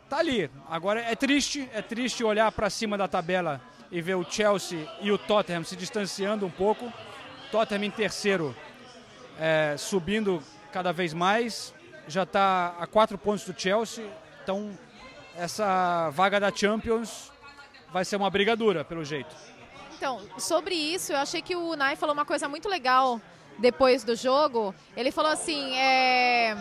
[0.09, 0.49] tá ali.
[0.69, 5.11] Agora é triste, é triste olhar para cima da tabela e ver o Chelsea e
[5.11, 6.91] o Tottenham se distanciando um pouco.
[7.51, 8.55] Tottenham em terceiro,
[9.39, 10.41] é, subindo
[10.71, 11.73] cada vez mais,
[12.07, 14.05] já está a quatro pontos do Chelsea.
[14.43, 14.77] Então,
[15.35, 17.31] essa vaga da Champions
[17.91, 19.35] vai ser uma briga dura, pelo jeito.
[19.95, 23.19] Então, sobre isso, eu achei que o Nai falou uma coisa muito legal
[23.57, 24.73] depois do jogo.
[24.95, 26.55] Ele falou assim, é...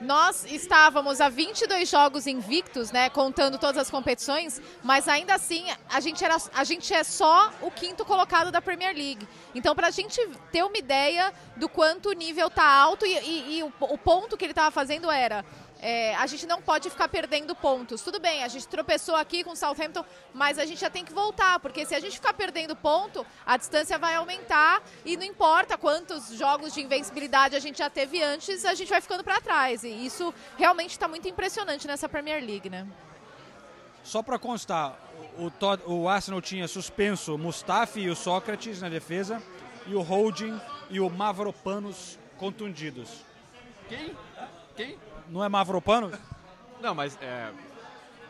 [0.00, 6.00] Nós estávamos a 22 jogos invictos, né, contando todas as competições, mas ainda assim a
[6.00, 9.28] gente, era, a gente é só o quinto colocado da Premier League.
[9.54, 10.18] Então, para a gente
[10.50, 14.38] ter uma ideia do quanto o nível tá alto e, e, e o, o ponto
[14.38, 15.44] que ele estava fazendo era
[15.80, 18.02] é, a gente não pode ficar perdendo pontos.
[18.02, 20.04] Tudo bem, a gente tropeçou aqui com o Southampton,
[20.34, 23.56] mas a gente já tem que voltar, porque se a gente ficar perdendo ponto, a
[23.56, 28.64] distância vai aumentar e não importa quantos jogos de invencibilidade a gente já teve antes,
[28.64, 29.82] a gente vai ficando para trás.
[29.82, 32.86] E isso realmente está muito impressionante nessa Premier League, né?
[34.04, 34.98] Só para constar,
[35.38, 39.42] o, Todd, o Arsenal tinha suspenso o Mustafi e o Sócrates na defesa
[39.86, 40.58] e o Holding
[40.90, 43.24] e o Mavropanos contundidos.
[43.88, 44.16] Quem?
[44.76, 44.98] Quem?
[45.30, 46.12] Não é Mavropanos?
[46.80, 47.50] Não, mas é.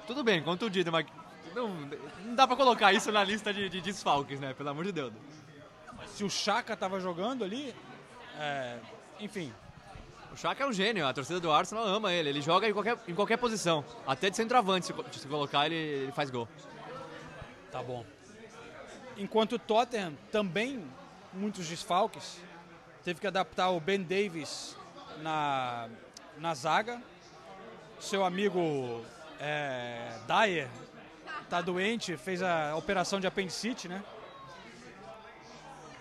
[0.07, 1.07] Tudo bem, contundido, mas.
[1.55, 1.69] Não,
[2.25, 4.55] não dá pra colocar isso na lista de, de desfalques, né?
[4.55, 5.13] Pelo amor de Deus.
[6.07, 7.75] Se o Chaka tava jogando ali.
[8.39, 8.79] É,
[9.19, 9.53] enfim.
[10.33, 12.29] O Chaka é um gênio, a torcida do Arsenal ama ele.
[12.29, 13.85] Ele joga em qualquer, em qualquer posição.
[14.07, 16.47] Até de centroavante, se, se colocar, ele, ele faz gol.
[17.73, 18.05] Tá bom.
[19.17, 20.85] Enquanto o Tottenham também
[21.33, 22.41] muitos desfalques,
[23.05, 24.77] teve que adaptar o Ben Davis
[25.23, 25.89] na,
[26.41, 27.01] na zaga.
[28.01, 29.05] Seu amigo
[29.39, 30.69] é, Dyer
[31.51, 34.03] tá doente, fez a operação de apendicite, né?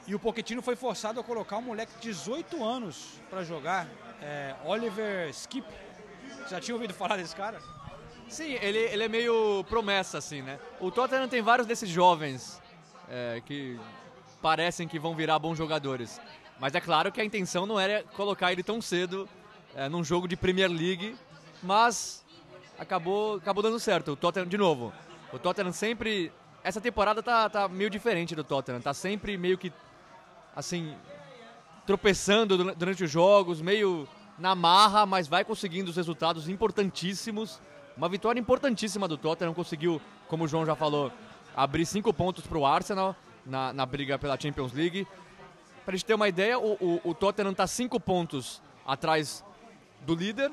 [0.07, 3.85] E o Pochettino foi forçado a colocar um moleque de 18 anos para jogar,
[4.21, 5.67] é, Oliver Skip.
[6.49, 7.61] Já tinha ouvido falar desse cara?
[8.27, 10.59] Sim, ele, ele é meio promessa, assim, né?
[10.79, 12.61] O Tottenham tem vários desses jovens
[13.09, 13.79] é, que
[14.41, 16.19] parecem que vão virar bons jogadores.
[16.59, 19.27] Mas é claro que a intenção não era colocar ele tão cedo
[19.76, 21.15] é, num jogo de Premier League,
[21.61, 22.26] mas
[22.78, 24.11] acabou, acabou dando certo.
[24.11, 24.93] O Tottenham, de novo,
[25.32, 26.32] o Tottenham sempre.
[26.63, 29.72] Essa temporada tá, tá meio diferente do Tottenham, tá sempre meio que
[30.55, 30.93] assim,
[31.86, 34.07] tropeçando durante os jogos, meio
[34.38, 37.61] na marra, mas vai conseguindo os resultados importantíssimos.
[37.95, 41.11] Uma vitória importantíssima do Tottenham, conseguiu, como o João já falou,
[41.55, 43.15] abrir cinco pontos para o Arsenal
[43.45, 45.07] na, na briga pela Champions League.
[45.86, 49.43] Para a gente ter uma ideia, o, o, o Tottenham está cinco pontos atrás
[50.01, 50.51] do líder,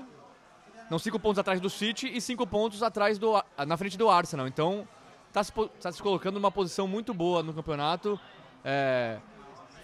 [0.91, 4.47] não cinco pontos atrás do City e cinco pontos atrás do, na frente do Arsenal.
[4.47, 4.87] Então
[5.29, 8.19] está se, tá se colocando numa posição muito boa no campeonato.
[8.65, 9.19] É,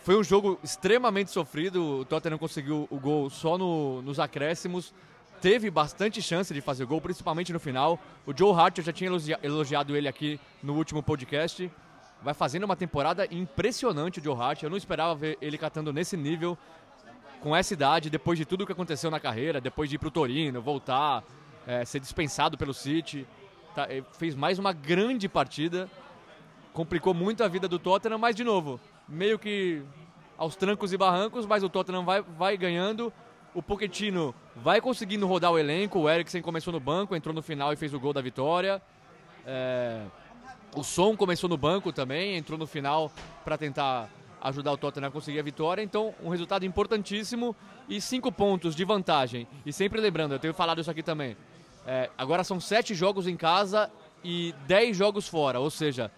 [0.02, 2.00] foi um jogo extremamente sofrido.
[2.00, 4.94] O Tottenham conseguiu o gol só no, nos acréscimos.
[5.40, 7.98] Teve bastante chance de fazer o gol, principalmente no final.
[8.24, 9.10] O Joe Hart, eu já tinha
[9.42, 11.70] elogiado ele aqui no último podcast
[12.22, 14.62] vai fazendo uma temporada impressionante o Joe Hart.
[14.62, 16.56] Eu não esperava ver ele catando nesse nível,
[17.42, 20.12] com essa idade, depois de tudo que aconteceu na carreira, depois de ir para o
[20.12, 21.24] Torino, voltar,
[21.66, 23.26] é, ser dispensado pelo City.
[23.74, 25.90] Tá, fez mais uma grande partida,
[26.72, 28.78] complicou muito a vida do Tottenham, mas de novo,
[29.08, 29.82] meio que
[30.38, 33.12] aos trancos e barrancos, mas o Tottenham vai, vai ganhando.
[33.54, 35.98] O Pochettino vai conseguindo rodar o elenco.
[35.98, 38.80] O Eriksen começou no banco, entrou no final e fez o gol da vitória.
[39.44, 40.02] É,
[40.74, 43.10] o Som começou no banco também, entrou no final
[43.44, 44.08] para tentar
[44.42, 45.82] ajudar o Tottenham a conseguir a vitória.
[45.82, 47.54] Então, um resultado importantíssimo
[47.88, 49.46] e cinco pontos de vantagem.
[49.64, 51.36] E sempre lembrando, eu tenho falado isso aqui também.
[51.86, 53.90] É, agora são sete jogos em casa
[54.24, 55.60] e dez jogos fora.
[55.60, 56.10] Ou seja,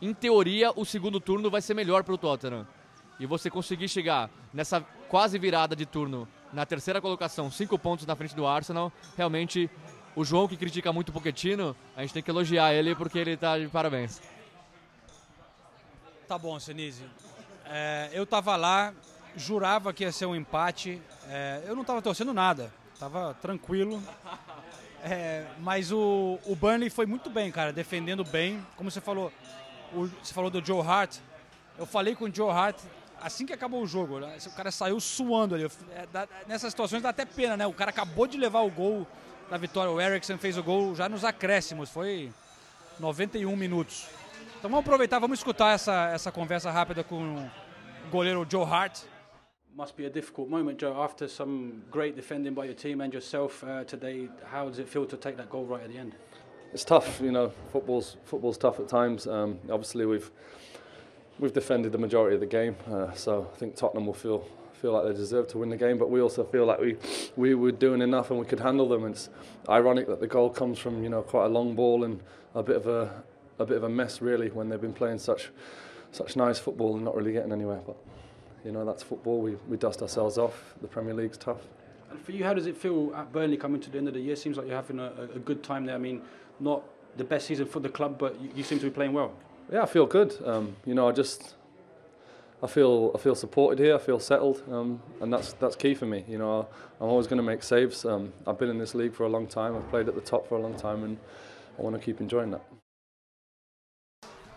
[0.00, 2.66] em teoria, o segundo turno vai ser melhor para o Tottenham.
[3.20, 8.16] E você conseguir chegar nessa quase virada de turno na terceira colocação, cinco pontos na
[8.16, 9.70] frente do Arsenal, realmente
[10.14, 13.32] o João, que critica muito o Pochettino, a gente tem que elogiar ele porque ele
[13.32, 14.20] está de parabéns.
[16.26, 17.04] Tá bom, Senise.
[17.68, 18.94] É, eu tava lá,
[19.36, 21.00] jurava que ia ser um empate.
[21.28, 24.02] É, eu não tava torcendo nada, tava tranquilo.
[25.02, 28.64] É, mas o, o Burnley foi muito bem, cara, defendendo bem.
[28.76, 29.32] Como você falou,
[29.92, 31.18] o, você falou do Joe Hart.
[31.78, 32.78] Eu falei com o Joe Hart
[33.20, 34.20] assim que acabou o jogo.
[34.20, 34.36] Né?
[34.46, 35.64] O cara saiu suando ali.
[35.64, 37.66] É, nessas situações dá até pena, né?
[37.66, 39.06] O cara acabou de levar o gol
[39.50, 39.90] da vitória.
[39.90, 42.32] O Eriksen fez o gol já nos acréscimos, foi
[42.98, 44.06] 91 minutos.
[44.58, 49.02] Então vamos aproveitar, vamos escutar essa, essa conversa rápida com o goleiro Joe Hart.
[49.74, 53.62] Must be a difficult moment, Joe, after some great defending by your team and yourself
[53.62, 54.30] uh, today.
[54.50, 56.14] How does it feel to take that goal right at the end?
[56.72, 57.52] It's tough, you know.
[57.70, 59.26] Football's football's tough at times.
[59.26, 60.30] Um, obviously, we've
[61.38, 64.92] we've defended the majority of the game, uh, so I think Tottenham will feel feel
[64.92, 66.96] like they deserve to win the game, but we also feel like we,
[67.36, 69.04] we were doing enough and we could handle them.
[69.04, 69.28] It's
[69.68, 72.22] ironic that the goal comes from you know quite a long ball and
[72.54, 73.22] a bit of a
[73.58, 75.50] a bit of a mess really when they've been playing such
[76.12, 77.80] such nice football and not really getting anywhere.
[77.86, 77.96] But
[78.64, 79.40] you know that's football.
[79.40, 80.74] We we dust ourselves off.
[80.80, 81.60] The Premier League's tough.
[82.10, 84.20] And for you, how does it feel at Burnley coming to the end of the
[84.20, 84.36] year?
[84.36, 85.96] Seems like you're having a, a good time there.
[85.96, 86.22] I mean,
[86.60, 86.82] not
[87.16, 89.32] the best season for the club, but you, you seem to be playing well.
[89.72, 90.36] Yeah, I feel good.
[90.44, 91.56] Um, you know, I just
[92.62, 93.94] I feel I feel supported here.
[93.94, 96.24] I feel settled, um, and that's that's key for me.
[96.28, 96.68] You know,
[97.00, 98.04] I'm always going to make saves.
[98.04, 99.76] Um, I've been in this league for a long time.
[99.76, 101.18] I've played at the top for a long time, and
[101.78, 102.64] I want to keep enjoying that.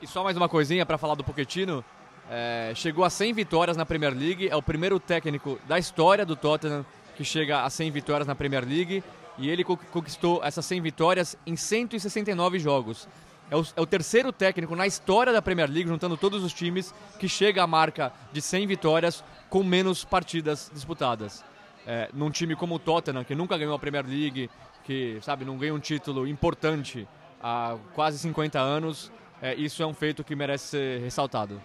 [0.02, 1.84] E só mais uma coisinha para falar do Pochettino.
[2.32, 4.48] É, chegou a 100 vitórias na Premier League.
[4.50, 6.86] É o primeiro técnico da história do Tottenham
[7.16, 9.04] que chega a 100 vitórias na Premier League.
[9.38, 13.08] e ele co- conquistou essas 100 vitórias em 169 jogos.
[13.52, 16.94] É o, é o terceiro técnico na história da Premier League, juntando todos os times,
[17.20, 21.44] que chega à marca de 100 vitórias com menos partidas disputadas.
[21.88, 24.50] É, num time como o Tottenham, que nunca ganhou a Premier League,
[24.84, 27.08] que sabe não ganha um título importante
[27.42, 29.10] há quase 50 anos,
[29.42, 31.62] é, isso é um feito que merece ser ressaltado.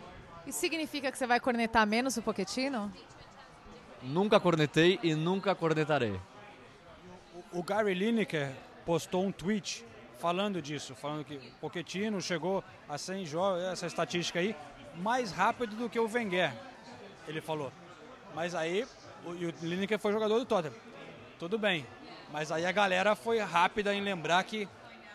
[0.46, 2.92] Isso significa que você vai cornetar menos o Pochettino?
[4.02, 6.20] Nunca cornetei e nunca cornetarei.
[7.52, 8.52] O Gary Lineker
[8.84, 9.84] postou um tweet
[10.18, 14.54] falando disso, falando que o Pochettino chegou a 100 jogos, essa estatística aí,
[14.96, 16.52] mais rápido do que o Wenger,
[17.26, 17.72] ele falou.
[18.34, 18.86] Mas aí,
[19.24, 20.74] o, e o Lineker foi jogador do Tottenham.
[21.38, 21.86] Tudo bem,
[22.32, 24.68] mas aí a galera foi rápida em lembrar que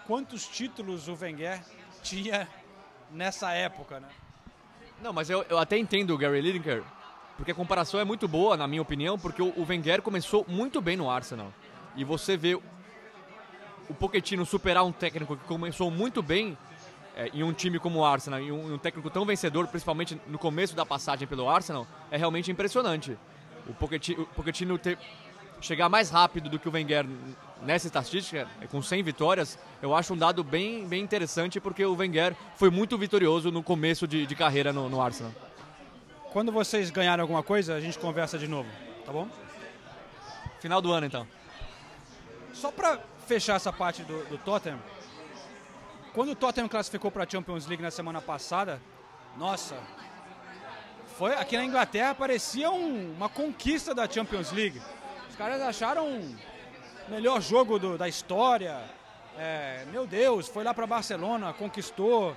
[0.05, 1.61] quantos títulos o Wenger
[2.01, 2.47] tinha
[3.11, 4.07] nessa época, né?
[5.01, 6.83] Não, mas eu, eu até entendo o Gary Lineker,
[7.37, 10.81] porque a comparação é muito boa, na minha opinião, porque o, o Wenger começou muito
[10.81, 11.53] bem no Arsenal.
[11.95, 16.57] E você vê o Pochettino superar um técnico que começou muito bem
[17.15, 20.37] é, em um time como o Arsenal, e um, um técnico tão vencedor, principalmente no
[20.37, 23.17] começo da passagem pelo Arsenal, é realmente impressionante.
[23.67, 24.97] O Pochettino, o Pochettino ter,
[25.61, 27.05] chegar mais rápido do que o Wenger
[27.63, 31.95] nessa estatística, é, com 100 vitórias, eu acho um dado bem, bem interessante, porque o
[31.95, 35.31] Wenger foi muito vitorioso no começo de, de carreira no, no Arsenal.
[36.31, 38.69] Quando vocês ganharem alguma coisa, a gente conversa de novo,
[39.05, 39.27] tá bom?
[40.59, 41.27] Final do ano, então.
[42.53, 44.79] Só para fechar essa parte do, do Tottenham,
[46.13, 48.81] quando o Tottenham classificou para a Champions League na semana passada,
[49.37, 49.75] nossa,
[51.17, 54.81] foi aqui na Inglaterra parecia um- uma conquista da Champions League.
[55.29, 56.21] Os caras acharam
[57.09, 58.81] melhor jogo do- da história.
[59.37, 62.35] É, meu Deus, foi lá para Barcelona, conquistou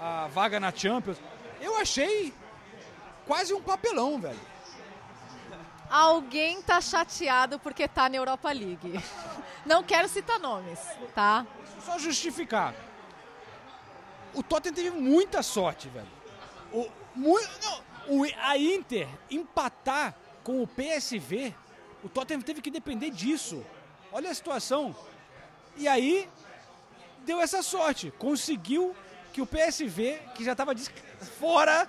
[0.00, 1.18] a vaga na Champions.
[1.60, 2.32] Eu achei
[3.26, 4.38] quase um papelão, velho.
[5.90, 9.00] Alguém tá chateado porque tá na Europa League.
[9.64, 10.78] Não quero citar nomes,
[11.14, 11.46] tá?
[11.84, 12.74] Só justificar.
[14.34, 16.06] O Tottenham teve muita sorte, velho.
[16.72, 16.86] O,
[17.16, 21.54] não, o- a Inter empatar com o PSV,
[22.04, 23.64] o Tottenham teve que depender disso.
[24.12, 24.94] Olha a situação.
[25.76, 26.28] E aí,
[27.24, 28.12] deu essa sorte.
[28.18, 28.94] Conseguiu
[29.32, 30.74] que o PSV, que já estava
[31.38, 31.88] fora,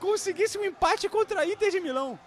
[0.00, 2.18] conseguisse um empate contra a Inter de Milão.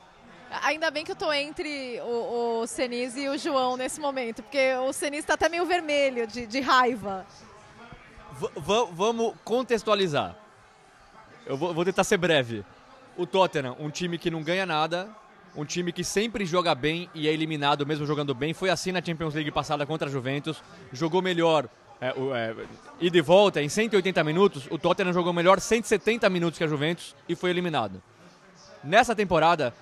[0.63, 4.73] Ainda bem que eu tô entre o, o Senise e o João nesse momento, porque
[4.75, 7.25] o Senise tá até meio vermelho de, de raiva.
[8.33, 10.35] V- va- vamos contextualizar.
[11.45, 12.65] Eu vou, vou tentar ser breve.
[13.15, 15.09] O Tottenham, um time que não ganha nada,
[15.55, 18.53] um time que sempre joga bem e é eliminado mesmo jogando bem.
[18.53, 20.61] Foi assim na Champions League passada contra a Juventus.
[20.93, 21.67] Jogou melhor
[22.01, 22.55] é, o, é,
[22.99, 24.67] e volta em 180 minutos.
[24.69, 28.01] O Tottenham jogou melhor 170 minutos que a Juventus e foi eliminado.
[28.83, 29.73] Nessa temporada,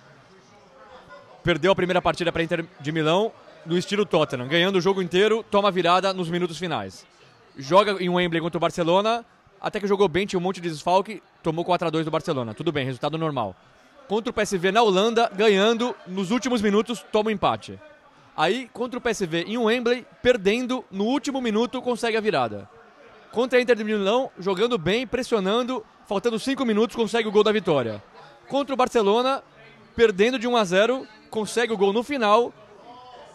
[1.44, 3.32] perdeu a primeira partida para Inter de Milão
[3.66, 7.06] no estilo Tottenham, ganhando o jogo inteiro, toma virada nos minutos finais.
[7.58, 9.26] Joga em Wembley contra o Barcelona,
[9.60, 12.54] até que jogou bem, tinha um monte de desfalque, tomou 4 a 2 do Barcelona.
[12.54, 13.56] Tudo bem, resultado normal.
[14.08, 17.78] Contra o PSV na Holanda, ganhando nos últimos minutos, toma um empate.
[18.36, 22.70] Aí, contra o PSV em Wembley, perdendo no último minuto, consegue a virada.
[23.32, 27.52] Contra a Inter de Milão, jogando bem, pressionando, faltando 5 minutos, consegue o gol da
[27.52, 28.02] vitória.
[28.48, 29.44] Contra o Barcelona,
[29.96, 32.54] perdendo de 1 a 0, consegue o gol no final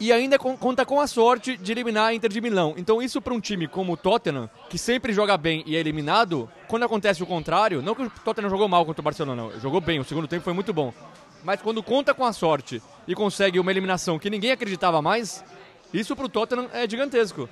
[0.01, 2.75] e ainda con- conta com a sorte de eliminar a Inter de Milão.
[2.77, 6.49] Então isso para um time como o Tottenham, que sempre joga bem e é eliminado,
[6.69, 9.81] quando acontece o contrário, não que o Tottenham jogou mal contra o Barcelona, não, jogou
[9.81, 10.93] bem, o segundo tempo foi muito bom.
[11.45, 15.45] Mas quando conta com a sorte e consegue uma eliminação que ninguém acreditava mais,
[15.93, 17.49] isso para o Tottenham é gigantesco.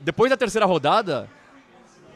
[0.00, 1.28] Depois da terceira rodada,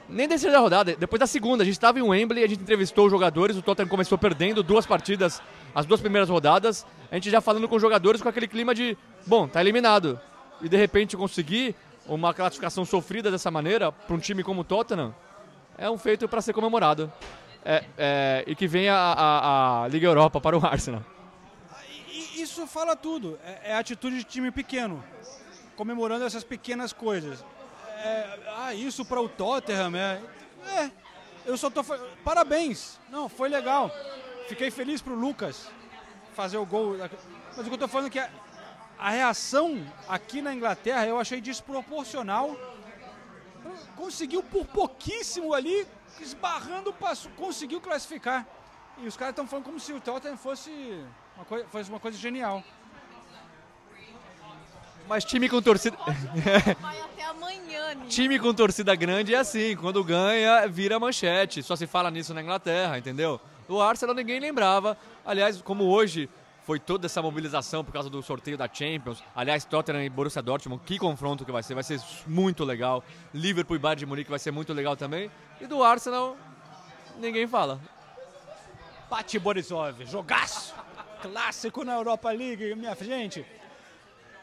[0.09, 3.07] nem da terceira rodada, depois da segunda, a gente estava em Wembley, a gente entrevistou
[3.07, 5.41] os jogadores, o Tottenham começou perdendo duas partidas,
[5.75, 8.97] as duas primeiras rodadas, a gente já falando com os jogadores com aquele clima de,
[9.27, 10.21] bom, tá eliminado.
[10.61, 11.75] E de repente conseguir
[12.07, 15.15] uma classificação sofrida dessa maneira para um time como o Tottenham
[15.79, 17.11] é um feito para ser comemorado.
[17.65, 21.03] É, é, e que venha a, a- a Liga Europa para o Arsenal.
[22.37, 23.39] Isso fala tudo.
[23.45, 25.03] É, é a atitude de time pequeno,
[25.77, 27.43] comemorando essas pequenas coisas.
[28.05, 30.21] É, ah, isso para o Tottenham é.
[30.67, 30.91] É,
[31.47, 31.83] eu só tô.
[32.23, 33.01] Parabéns!
[33.09, 33.91] Não, foi legal.
[34.47, 35.71] Fiquei feliz pro Lucas
[36.35, 36.99] fazer o gol.
[37.57, 38.29] Mas o que eu tô falando é que a,
[38.99, 42.55] a reação aqui na Inglaterra eu achei desproporcional.
[43.97, 45.87] Conseguiu por pouquíssimo ali,
[46.21, 48.47] esbarrando, passou, conseguiu classificar.
[48.99, 50.71] E os caras estão falando como se o Tottenham fosse
[51.37, 52.63] uma coisa, fosse uma coisa genial.
[55.09, 55.97] Mas time com torcida.
[56.81, 58.09] Vai até amanhã, Nico.
[58.09, 61.63] Time com torcida grande é assim, quando ganha, vira manchete.
[61.63, 63.41] Só se fala nisso na Inglaterra, entendeu?
[63.69, 64.97] O Arsenal ninguém lembrava.
[65.25, 66.29] Aliás, como hoje
[66.65, 69.23] foi toda essa mobilização por causa do sorteio da Champions.
[69.35, 73.05] Aliás, Tottenham e Borussia Dortmund, que confronto que vai ser, vai ser muito legal.
[73.33, 75.31] Liverpool e Bayern de Munique vai ser muito legal também.
[75.61, 76.37] E do Arsenal,
[77.19, 77.79] ninguém fala.
[79.11, 80.75] Pati Borisov, jogaço!
[81.21, 83.45] Clássico na Europa League, minha gente.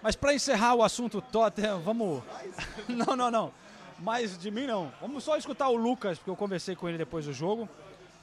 [0.01, 2.23] Mas para encerrar o assunto Tottenham, vamos.
[2.87, 3.53] Não, não, não.
[3.99, 4.91] Mas de mim não.
[4.99, 7.69] Vamos só escutar o Lucas, porque eu conversei com ele depois do jogo.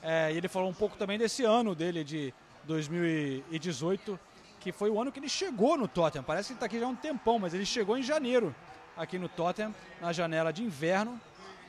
[0.03, 4.19] É, e ele falou um pouco também desse ano dele de 2018,
[4.59, 6.25] que foi o ano que ele chegou no Tottenham.
[6.25, 8.55] Parece que ele está aqui já há um tempão, mas ele chegou em janeiro
[8.97, 11.21] aqui no Tottenham, na janela de inverno,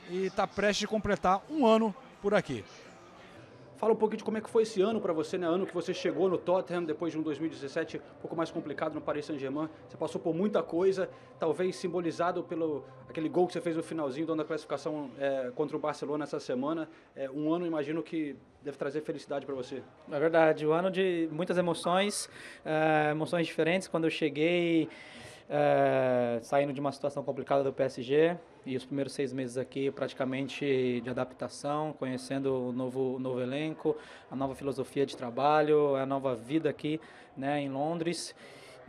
[0.08, 2.64] e está prestes a completar um ano por aqui.
[3.80, 5.46] Fala um pouquinho de como é que foi esse ano para você, né?
[5.46, 9.00] Ano que você chegou no Tottenham depois de um 2017 um pouco mais complicado no
[9.00, 9.70] Paris Saint-Germain.
[9.88, 11.08] Você passou por muita coisa,
[11.38, 15.78] talvez simbolizado pelo aquele gol que você fez no finalzinho, dando a classificação é, contra
[15.78, 16.90] o Barcelona essa semana.
[17.16, 19.82] É, um ano, imagino que deve trazer felicidade para você.
[20.12, 22.28] É verdade, um ano de muitas emoções,
[22.62, 23.88] é, emoções diferentes.
[23.88, 24.90] Quando eu cheguei,
[25.52, 31.00] é, saindo de uma situação complicada do PSG e os primeiros seis meses aqui praticamente
[31.00, 33.96] de adaptação, conhecendo o novo, o novo elenco,
[34.30, 37.00] a nova filosofia de trabalho, a nova vida aqui
[37.36, 38.32] né, em Londres.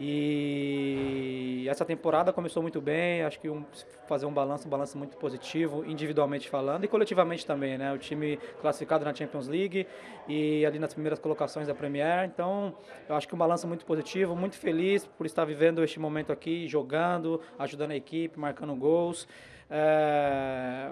[0.04, 3.64] E essa temporada começou muito bem, acho que um,
[4.08, 7.94] fazer um balanço, um balanço muito positivo, individualmente falando e coletivamente também, né?
[7.94, 9.86] O time classificado na Champions League
[10.28, 12.26] e ali nas primeiras colocações da Premier.
[12.26, 12.76] Então,
[13.08, 16.68] eu acho que um balanço muito positivo, muito feliz por estar vivendo este momento aqui,
[16.68, 19.28] jogando, ajudando a equipe, marcando gols.
[19.74, 20.92] É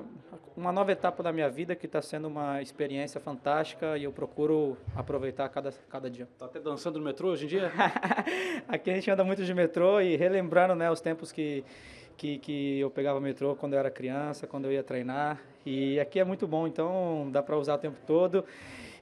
[0.55, 4.77] uma nova etapa da minha vida que está sendo uma experiência fantástica e eu procuro
[4.95, 6.27] aproveitar cada, cada dia.
[6.38, 7.71] Tá até dançando no metrô hoje em dia?
[8.67, 11.63] Aqui a gente anda muito de metrô e relembrando né, os tempos que,
[12.17, 15.41] que, que eu pegava metrô quando eu era criança, quando eu ia treinar.
[15.65, 18.45] E aqui é muito bom, então dá para usar o tempo todo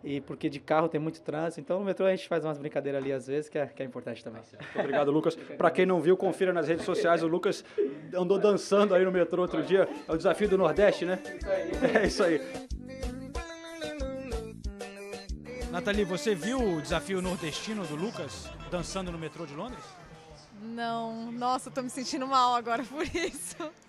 [0.03, 1.61] e porque de carro tem muito trânsito.
[1.61, 3.85] Então no metrô a gente faz umas brincadeiras ali às vezes, que é, que é
[3.85, 4.41] importante também.
[4.41, 5.35] Muito obrigado, Lucas.
[5.35, 7.23] Para quem não viu, confira nas redes sociais.
[7.23, 7.63] O Lucas
[8.13, 9.87] andou dançando aí no metrô outro dia.
[10.07, 11.19] É o desafio do Nordeste, né?
[12.01, 12.41] É isso aí.
[15.71, 19.83] Nathalie, você viu o desafio nordestino do Lucas dançando no metrô de Londres?
[20.61, 23.55] Não, nossa, eu tô me sentindo mal agora por isso.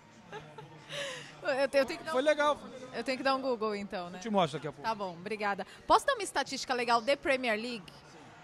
[1.40, 2.60] Eu, tenho, eu tenho que dar Foi um, legal.
[2.98, 4.18] Eu tenho que dar um Google então, né?
[4.18, 4.88] Eu te mostro daqui a pouco.
[4.88, 5.64] Tá bom, obrigada.
[5.86, 7.84] Posso dar uma estatística legal de Premier League?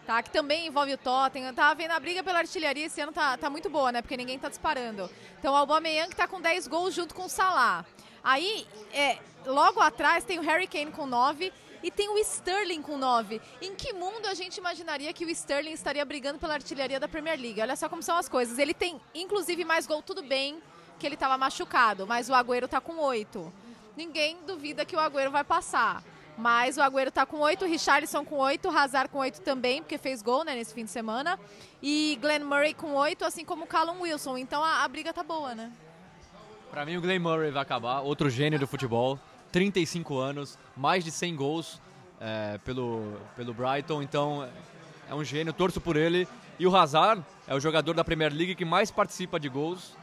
[0.06, 1.52] Tá, que também envolve o Tottenham.
[1.52, 4.00] Tá vendo a briga pela artilharia esse ano tá, tá muito boa, né?
[4.00, 5.10] Porque ninguém tá disparando.
[5.40, 7.84] Então o Aubameyang tá com 10 gols junto com o Salah.
[8.22, 11.52] Aí, é, logo atrás tem o Harry Kane com 9
[11.82, 13.40] e tem o Sterling com 9.
[13.60, 17.40] Em que mundo a gente imaginaria que o Sterling estaria brigando pela artilharia da Premier
[17.40, 17.60] League?
[17.60, 18.58] Olha só como são as coisas.
[18.58, 20.62] Ele tem, inclusive, mais gol, tudo bem,
[20.98, 23.63] que ele estava machucado, mas o Agüero tá com 8.
[23.96, 26.02] Ninguém duvida que o Agüero vai passar.
[26.36, 29.80] Mas o Agüero tá com 8, o Richarlison com 8, o Hazard com 8 também,
[29.80, 31.38] porque fez gol né, nesse fim de semana.
[31.80, 34.36] E Glenn Murray com 8, assim como Callum Wilson.
[34.38, 35.70] Então a, a briga tá boa, né?
[36.70, 39.16] Para mim o Glenn Murray vai acabar, outro gênio do futebol,
[39.52, 41.80] 35 anos, mais de 100 gols
[42.20, 44.48] é, pelo, pelo Brighton, então
[45.08, 46.26] é um gênio, torço por ele.
[46.58, 49.96] E o Hazard é o jogador da Premier League que mais participa de gols,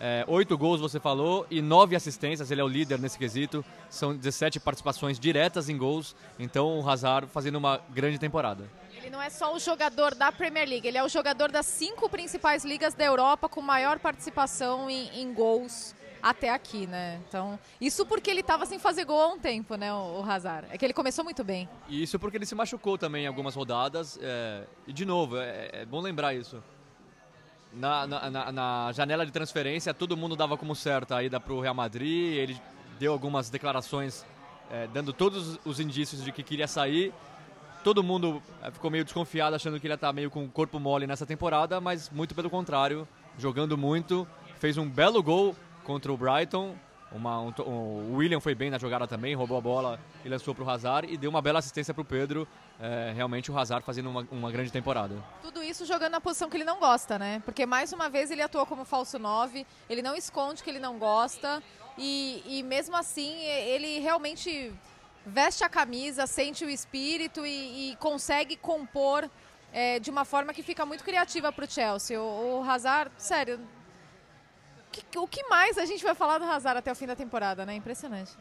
[0.00, 3.64] é, oito gols você falou e nove assistências, ele é o líder nesse quesito.
[3.90, 8.68] São 17 participações diretas em gols, então o Hazard fazendo uma grande temporada.
[8.96, 12.08] Ele não é só o jogador da Premier League, ele é o jogador das cinco
[12.08, 17.20] principais ligas da Europa com maior participação em, em gols até aqui, né?
[17.28, 20.66] Então, isso porque ele estava sem fazer gol há um tempo, né, o, o Hazard.
[20.70, 21.68] É que ele começou muito bem.
[21.88, 24.18] E isso porque ele se machucou também em algumas rodadas.
[24.20, 26.62] É, e de novo, é, é bom lembrar isso.
[27.72, 31.52] Na, na, na, na, janela de transferência, todo mundo dava como certa a ida para
[31.52, 32.34] o Real Madrid.
[32.34, 32.60] Ele
[32.98, 34.24] deu algumas declarações
[34.70, 37.12] é, dando todos os indícios de que queria sair.
[37.84, 40.80] Todo mundo é, ficou meio desconfiado, achando que ele ia estar meio com o corpo
[40.80, 43.06] mole nessa temporada, mas muito pelo contrário,
[43.38, 44.26] jogando muito.
[44.58, 45.54] Fez um belo gol
[45.84, 46.74] contra o Brighton.
[47.10, 47.52] Uma, um,
[48.12, 51.12] o William foi bem na jogada também, roubou a bola e lançou para o Hazard
[51.12, 52.46] e deu uma bela assistência para o Pedro.
[52.78, 55.14] É, realmente o Hazard fazendo uma, uma, grande temporada.
[55.42, 57.42] Tudo isso jogando na posição que ele não gosta, né?
[57.44, 60.98] Porque mais uma vez ele atuou como falso 9, ele não esconde que ele não
[60.98, 61.62] gosta
[61.96, 64.72] e, e mesmo assim ele realmente
[65.24, 69.28] veste a camisa, sente o espírito e, e consegue compor
[69.72, 72.20] é, de uma forma que fica muito criativa para o Chelsea.
[72.20, 73.60] O, o Hazard, sério,
[75.02, 77.64] que, o que mais a gente vai falar do Hazard até o fim da temporada,
[77.66, 77.74] né?
[77.74, 78.32] Impressionante.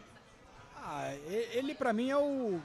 [0.78, 1.14] Ah,
[1.52, 2.60] ele para mim é o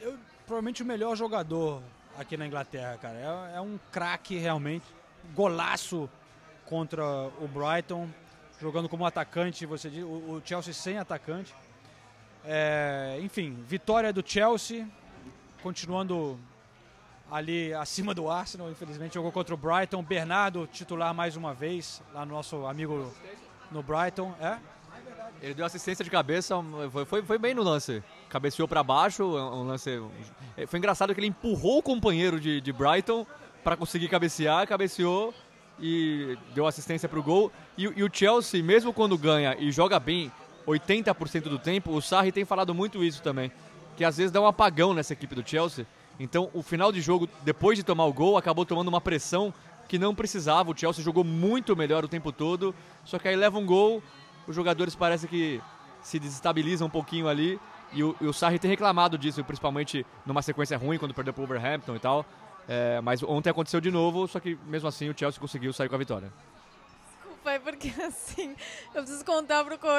[0.00, 1.82] eu, provavelmente o melhor jogador
[2.18, 3.16] aqui na Inglaterra, cara.
[3.18, 4.84] É, é um craque realmente,
[5.34, 6.08] golaço
[6.66, 8.08] contra o Brighton,
[8.60, 11.54] jogando como atacante, você diz, o, o Chelsea sem atacante.
[12.44, 14.86] É, enfim, vitória do Chelsea,
[15.62, 16.38] continuando
[17.30, 20.02] ali acima do Arsenal, infelizmente jogou contra o Brighton.
[20.02, 23.12] Bernardo, titular mais uma vez, lá no nosso amigo
[23.70, 24.34] no Brighton.
[24.40, 24.58] É?
[25.42, 26.54] Ele deu assistência de cabeça,
[27.06, 28.02] foi, foi, bem no lance.
[28.28, 30.00] Cabeceou para baixo, um lance.
[30.68, 33.26] Foi engraçado que ele empurrou o companheiro de, de Brighton
[33.62, 35.34] para conseguir cabecear, cabeceou
[35.78, 37.52] e deu assistência para o gol.
[37.76, 40.30] E, e, o Chelsea, mesmo quando ganha e joga bem
[40.66, 43.50] 80% do tempo, o Sarri tem falado muito isso também,
[43.96, 45.86] que às vezes dá um apagão nessa equipe do Chelsea.
[46.18, 49.52] Então, o final de jogo, depois de tomar o gol, acabou tomando uma pressão
[49.88, 50.70] que não precisava.
[50.70, 52.74] O Chelsea jogou muito melhor o tempo todo,
[53.04, 54.02] só que aí leva um gol,
[54.46, 55.60] os jogadores parecem que
[56.02, 57.58] se desestabilizam um pouquinho ali.
[57.92, 61.42] E o, e o Sarri tem reclamado disso, principalmente numa sequência ruim, quando perdeu para
[61.42, 62.26] o Wolverhampton e tal.
[62.68, 65.94] É, mas ontem aconteceu de novo, só que mesmo assim o Chelsea conseguiu sair com
[65.94, 66.32] a vitória.
[67.44, 68.56] Desculpa, é porque assim,
[68.94, 69.92] eu preciso contar pro, pro.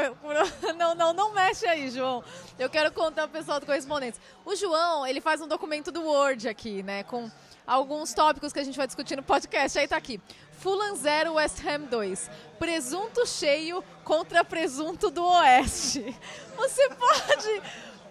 [0.75, 2.23] Não, não, não mexe aí, João.
[2.57, 4.19] Eu quero contar pro pessoal do Correspondentes.
[4.43, 7.03] O João, ele faz um documento do Word aqui, né?
[7.03, 7.29] Com
[7.65, 9.77] alguns tópicos que a gente vai discutir no podcast.
[9.77, 10.19] Aí tá aqui.
[10.53, 12.31] Fulham 0, West Ham 2.
[12.57, 16.17] Presunto cheio contra presunto do Oeste.
[16.57, 17.61] Você pode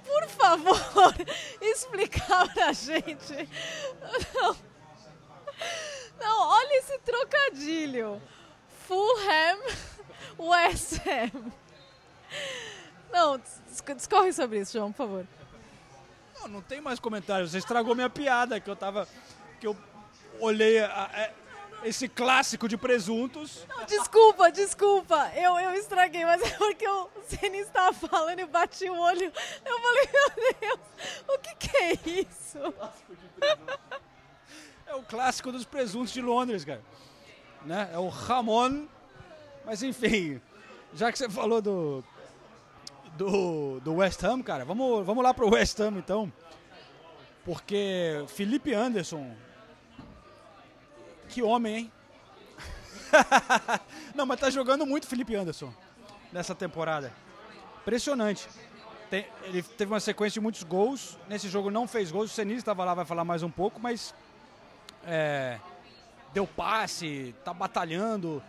[0.05, 1.15] por favor,
[1.61, 3.48] explicar pra gente.
[4.35, 4.56] Não.
[6.20, 8.20] Não, olha esse trocadilho.
[8.86, 9.61] Fulham,
[10.39, 11.52] West Ham.
[13.12, 13.40] Não,
[13.97, 15.27] discorre sobre isso, João, por favor.
[16.40, 17.52] Não, não tem mais comentários.
[17.52, 19.09] Você estragou minha piada, que eu tava.
[19.61, 19.77] que eu
[20.40, 21.31] olhei a, a,
[21.85, 23.65] esse clássico de presuntos.
[23.69, 25.31] Não, desculpa, desculpa.
[25.36, 29.32] Eu, eu estraguei, mas é porque o Ceni estava falando e bati o olho.
[29.65, 30.81] Eu falei, meu Deus,
[31.28, 32.59] o que, que é isso?
[34.86, 36.82] É o clássico dos presuntos de Londres, cara.
[37.65, 37.91] Né?
[37.93, 38.86] É o Ramon.
[39.65, 40.41] Mas enfim,
[40.95, 42.05] já que você falou do,
[43.16, 46.32] do, do West Ham, cara, vamos, vamos lá pro West Ham então.
[47.45, 49.35] Porque Felipe Anderson
[51.28, 51.93] que homem, hein?
[54.15, 55.73] Não, mas tá jogando muito Felipe Anderson
[56.32, 57.12] nessa temporada.
[57.82, 58.49] Impressionante.
[59.11, 61.19] Tem, ele teve uma sequência de muitos gols.
[61.28, 62.31] Nesse jogo não fez gols.
[62.31, 64.15] O Senise estava lá, vai falar mais um pouco, mas
[65.07, 65.59] é,
[66.35, 68.43] deu passe, tá batalhando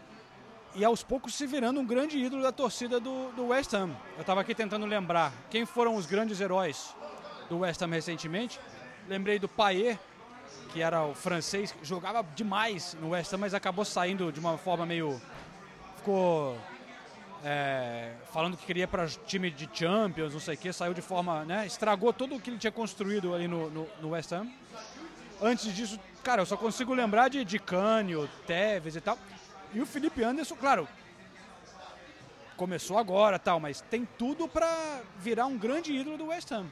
[0.73, 3.95] e aos poucos se virando um grande ídolo da torcida do, do West Ham.
[4.15, 6.93] Eu estava aqui tentando lembrar quem foram os grandes heróis
[7.47, 8.59] do West Ham recentemente.
[9.07, 9.97] Lembrei do Payet,
[10.73, 14.85] que era o francês, jogava demais no West Ham, mas acabou saindo de uma forma
[14.85, 15.21] meio.
[15.97, 16.57] Ficou
[17.43, 21.45] é, falando que queria para time de Champions, não sei o que, saiu de forma.
[21.45, 24.47] Né, estragou tudo o que ele tinha construído ali no, no, no West Ham.
[25.41, 29.15] Antes disso, cara, eu só consigo lembrar de, de Cânio, Tevez e tal.
[29.71, 30.87] E o Felipe Anderson, claro,
[32.57, 36.65] começou agora tal, mas tem tudo para virar um grande ídolo do West Ham.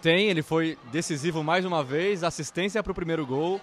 [0.00, 3.60] Tem, ele foi decisivo mais uma vez, assistência para o primeiro gol.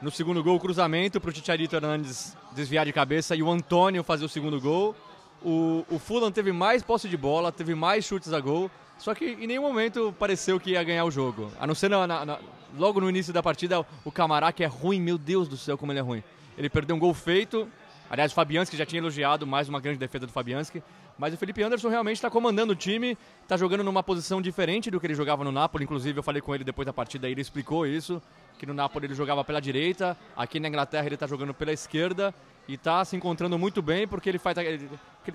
[0.00, 4.24] No segundo gol, cruzamento para o Ticharito Hernandes desviar de cabeça e o Antônio fazer
[4.24, 4.96] o segundo gol.
[5.42, 9.24] O, o Fulham teve mais posse de bola, teve mais chutes a gol, só que
[9.24, 11.50] em nenhum momento pareceu que ia ganhar o jogo.
[11.58, 12.38] A não ser na, na, na,
[12.76, 15.92] logo no início da partida, o Camará, que é ruim, meu Deus do céu, como
[15.92, 16.22] ele é ruim.
[16.56, 17.68] Ele perdeu um gol feito.
[18.08, 20.82] Aliás, o Fabianski já tinha elogiado mais uma grande defesa do Fabianski.
[21.18, 24.98] Mas o Felipe Anderson realmente está comandando o time, está jogando numa posição diferente do
[24.98, 25.84] que ele jogava no Napoli.
[25.84, 28.20] Inclusive, eu falei com ele depois da partida, ele explicou isso,
[28.58, 32.34] que no Napoli ele jogava pela direita, aqui na Inglaterra ele está jogando pela esquerda
[32.66, 34.88] e está se encontrando muito bem porque ele faz aquele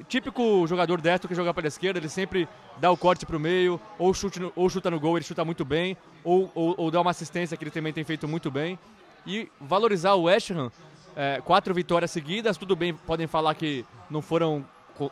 [0.07, 2.47] típico jogador destro que joga pela esquerda, ele sempre
[2.77, 5.43] dá o corte para o meio, ou, chute no, ou chuta no gol, ele chuta
[5.43, 8.77] muito bem, ou, ou, ou, dá uma assistência que ele também tem feito muito bem.
[9.25, 10.71] E valorizar o West Ham,
[11.15, 14.65] é, quatro vitórias seguidas, tudo bem, podem falar que não foram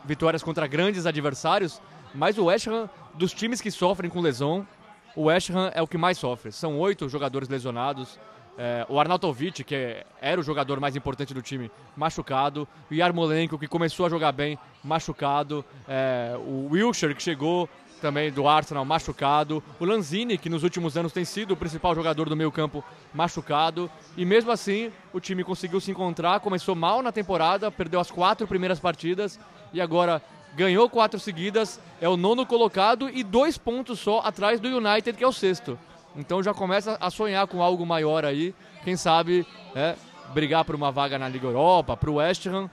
[0.04, 1.80] vitórias contra grandes adversários,
[2.14, 4.66] mas o West Ham, dos times que sofrem com lesão,
[5.14, 6.52] o West Ham é o que mais sofre.
[6.52, 8.18] São oito jogadores lesionados.
[8.58, 12.66] É, o Arnautovic, que era o jogador mais importante do time, machucado.
[12.90, 15.64] O Yarmolenko, que começou a jogar bem, machucado.
[15.86, 17.68] É, o Wilshire, que chegou
[18.00, 19.62] também do Arsenal, machucado.
[19.78, 23.88] O Lanzini, que nos últimos anos tem sido o principal jogador do meio campo, machucado.
[24.16, 28.46] E mesmo assim, o time conseguiu se encontrar, começou mal na temporada, perdeu as quatro
[28.46, 29.38] primeiras partidas
[29.72, 30.20] e agora
[30.56, 35.22] ganhou quatro seguidas, é o nono colocado e dois pontos só atrás do United, que
[35.22, 35.78] é o sexto.
[36.16, 38.54] Então já começa a sonhar com algo maior aí,
[38.84, 39.94] quem sabe é,
[40.32, 42.70] brigar por uma vaga na Liga Europa, para o West Ham,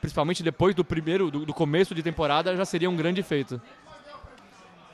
[0.00, 3.60] principalmente depois do primeiro, do, do começo de temporada, já seria um grande feito.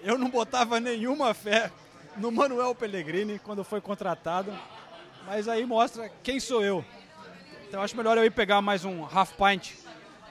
[0.03, 1.71] Eu não botava nenhuma fé
[2.17, 4.53] no Manuel Pellegrini quando foi contratado,
[5.27, 6.85] mas aí mostra quem sou eu.
[7.69, 9.73] Então acho melhor eu ir pegar mais um half pint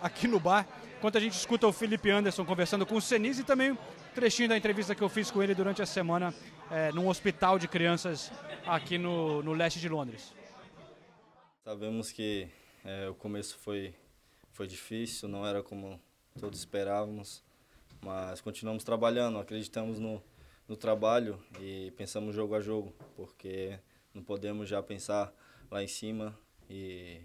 [0.01, 0.65] aqui no bar
[0.97, 3.77] enquanto a gente escuta o Felipe Anderson conversando com o Senise e também um
[4.15, 6.33] trechinho da entrevista que eu fiz com ele durante a semana
[6.73, 8.31] é, num hospital de crianças
[8.65, 10.33] aqui no, no leste de Londres?
[11.63, 12.49] Sabemos que
[12.83, 13.93] é, o começo foi,
[14.51, 16.01] foi difícil, não era como
[16.39, 17.43] todos esperávamos,
[18.01, 20.21] mas continuamos trabalhando, acreditamos no,
[20.67, 23.79] no trabalho e pensamos jogo a jogo, porque
[24.11, 25.31] não podemos já pensar
[25.69, 26.35] lá em cima
[26.67, 27.21] e,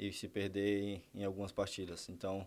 [0.00, 2.08] e se perder em, em algumas partidas.
[2.08, 2.46] Então,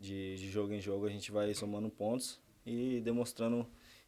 [0.00, 3.64] de, de jogo em jogo, a gente vai somando pontos e demonstrando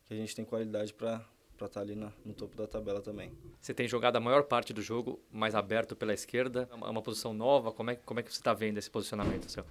[0.06, 1.24] que a gente tem qualidade para
[1.56, 3.32] para estar tá ali na, no topo da tabela também.
[3.60, 7.02] Você tem jogado a maior parte do jogo mais aberto pela esquerda, é uma, uma
[7.02, 9.64] posição nova, como é, como é que você está vendo esse posicionamento seu?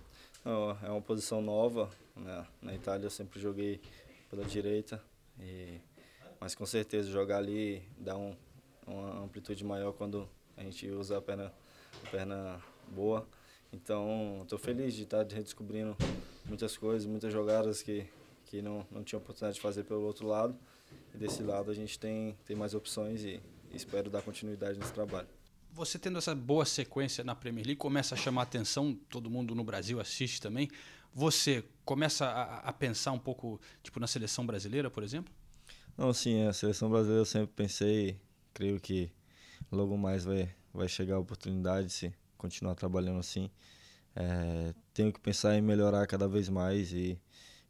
[0.44, 2.46] Não, é uma posição nova, né?
[2.62, 3.82] na Itália eu sempre joguei
[4.30, 5.02] pela direita,
[5.40, 5.80] e,
[6.40, 8.36] mas com certeza jogar ali dá um,
[8.86, 11.54] uma amplitude maior quando a gente usa a perna,
[12.06, 13.28] a perna boa.
[13.74, 15.98] Então, estou feliz de estar tá redescobrindo
[16.46, 18.08] muitas coisas, muitas jogadas que,
[18.46, 20.58] que não, não tinha oportunidade de fazer pelo outro lado.
[21.16, 24.92] E desse lado a gente tem, tem mais opções e, e espero dar continuidade nesse
[24.92, 25.30] trabalho.
[25.72, 29.64] Você tendo essa boa sequência na Premier League começa a chamar atenção, todo mundo no
[29.64, 30.70] Brasil assiste também.
[31.14, 35.34] Você começa a, a pensar um pouco tipo na seleção brasileira, por exemplo?
[35.98, 38.20] Não, sim, a seleção brasileira eu sempre pensei,
[38.54, 39.10] creio que
[39.72, 43.50] logo mais vai, vai chegar a oportunidade se continuar trabalhando assim.
[44.14, 47.18] É, tenho que pensar em melhorar cada vez mais e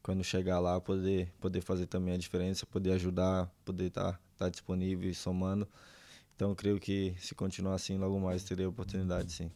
[0.05, 4.49] quando chegar lá poder poder fazer também a diferença, poder ajudar, poder estar tá, tá
[4.49, 5.67] disponível e somando.
[6.35, 9.51] Então creio que se continuar assim logo mais terei a oportunidade, sim.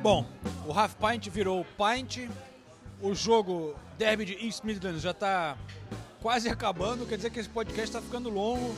[0.00, 0.24] Bom,
[0.68, 2.28] o Half Pint virou Pint.
[3.00, 5.56] O jogo Derby de East Midlands já está
[6.22, 8.74] quase acabando, quer dizer que esse podcast está ficando longo.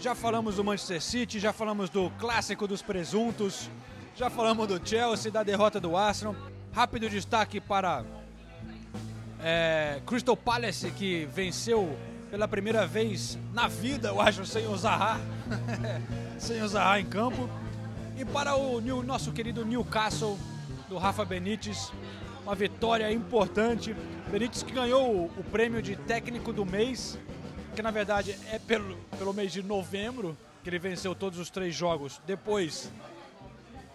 [0.00, 3.68] Já falamos do Manchester City, já falamos do clássico dos presuntos,
[4.16, 6.36] já falamos do Chelsea, da derrota do Arsenal.
[6.72, 8.04] Rápido destaque para
[9.42, 11.98] é, Crystal Palace, que venceu
[12.30, 15.20] pela primeira vez na vida, eu acho, sem o Zaha.
[16.38, 17.50] sem o Zaha em campo.
[18.16, 20.38] E para o nosso querido Newcastle,
[20.88, 21.92] do Rafa Benítez,
[22.42, 23.94] uma vitória importante.
[24.30, 27.18] Benítez que ganhou o, prêmio de técnico do mês,
[27.74, 31.74] que na verdade é pelo, pelo mês de novembro, que ele venceu todos os três
[31.74, 32.20] jogos.
[32.26, 32.92] Depois,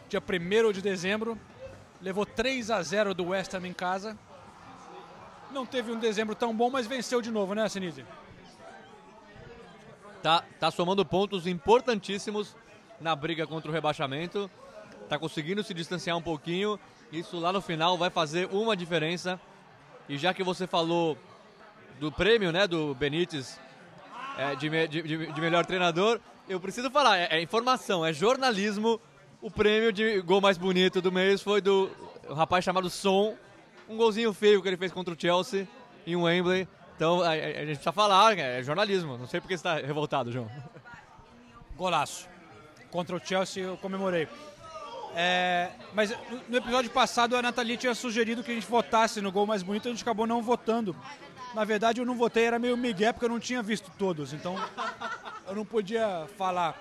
[0.09, 1.37] dia 1 de dezembro,
[2.01, 4.17] levou 3 a 0 do West Ham em casa.
[5.51, 8.05] Não teve um dezembro tão bom, mas venceu de novo, né, Sinise?
[10.21, 12.55] Tá, tá somando pontos importantíssimos
[12.99, 14.49] na briga contra o rebaixamento.
[15.07, 16.79] Tá conseguindo se distanciar um pouquinho
[17.11, 19.39] isso lá no final vai fazer uma diferença.
[20.07, 21.17] E já que você falou
[21.99, 23.59] do prêmio, né, do Benítez
[24.37, 28.99] é, de, de, de, melhor treinador, eu preciso falar, é, é, informação, é jornalismo.
[29.41, 31.89] O prêmio de gol mais bonito do mês foi do
[32.29, 33.35] um rapaz chamado Son,
[33.87, 35.67] um golzinho feio que ele fez contra o Chelsea
[36.05, 36.67] em Wembley.
[36.95, 39.17] Então a, a gente precisa falar, é jornalismo.
[39.17, 40.49] Não sei porque você está revoltado, João.
[41.75, 42.27] Golaço.
[42.89, 44.27] Contra o Chelsea eu comemorei.
[45.17, 46.13] É, mas
[46.49, 49.87] no episódio passado a Nathalie tinha sugerido que a gente votasse no gol mais bonito,
[49.87, 50.93] a gente acabou não votando.
[51.53, 54.57] Na verdade eu não votei, era meio migué porque eu não tinha visto todos, então
[55.47, 56.77] eu não podia falar.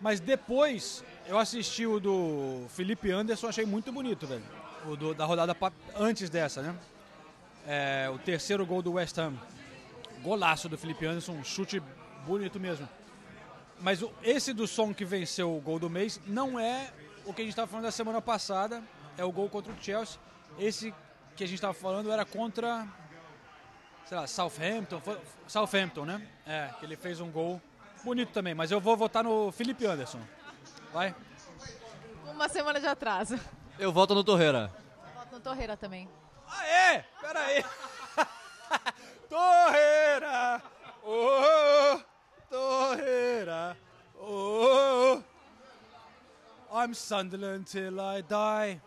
[0.00, 4.42] Mas depois eu assisti o do Felipe Anderson, achei muito bonito, velho.
[4.86, 5.54] O do, da rodada
[5.94, 6.74] antes dessa, né?
[7.66, 9.34] É, o terceiro gol do West Ham.
[10.22, 11.82] Golaço do Felipe Anderson, um chute
[12.24, 12.88] bonito mesmo.
[13.78, 16.90] Mas o, esse do som que venceu o gol do mês não é
[17.28, 18.82] o que a gente estava falando da semana passada
[19.18, 20.18] é o gol contra o Chelsea.
[20.58, 20.94] Esse
[21.36, 22.88] que a gente estava falando era contra,
[24.06, 24.98] sei lá, Southampton.
[24.98, 26.26] Foi, Southampton, né?
[26.46, 27.60] É, que ele fez um gol
[28.02, 28.54] bonito também.
[28.54, 30.20] Mas eu vou votar no Felipe Anderson.
[30.90, 31.14] Vai.
[32.26, 33.38] Uma semana de atraso.
[33.78, 34.72] Eu voto no Torreira.
[35.14, 36.08] voto no Torreira também.
[36.48, 37.04] Aê!
[37.20, 37.64] Pera aí.
[39.28, 40.62] Torreira!
[41.02, 42.00] Oh,
[42.48, 43.76] Torreira!
[44.18, 45.22] Oh,
[46.70, 48.80] I'm Sunderland till I die.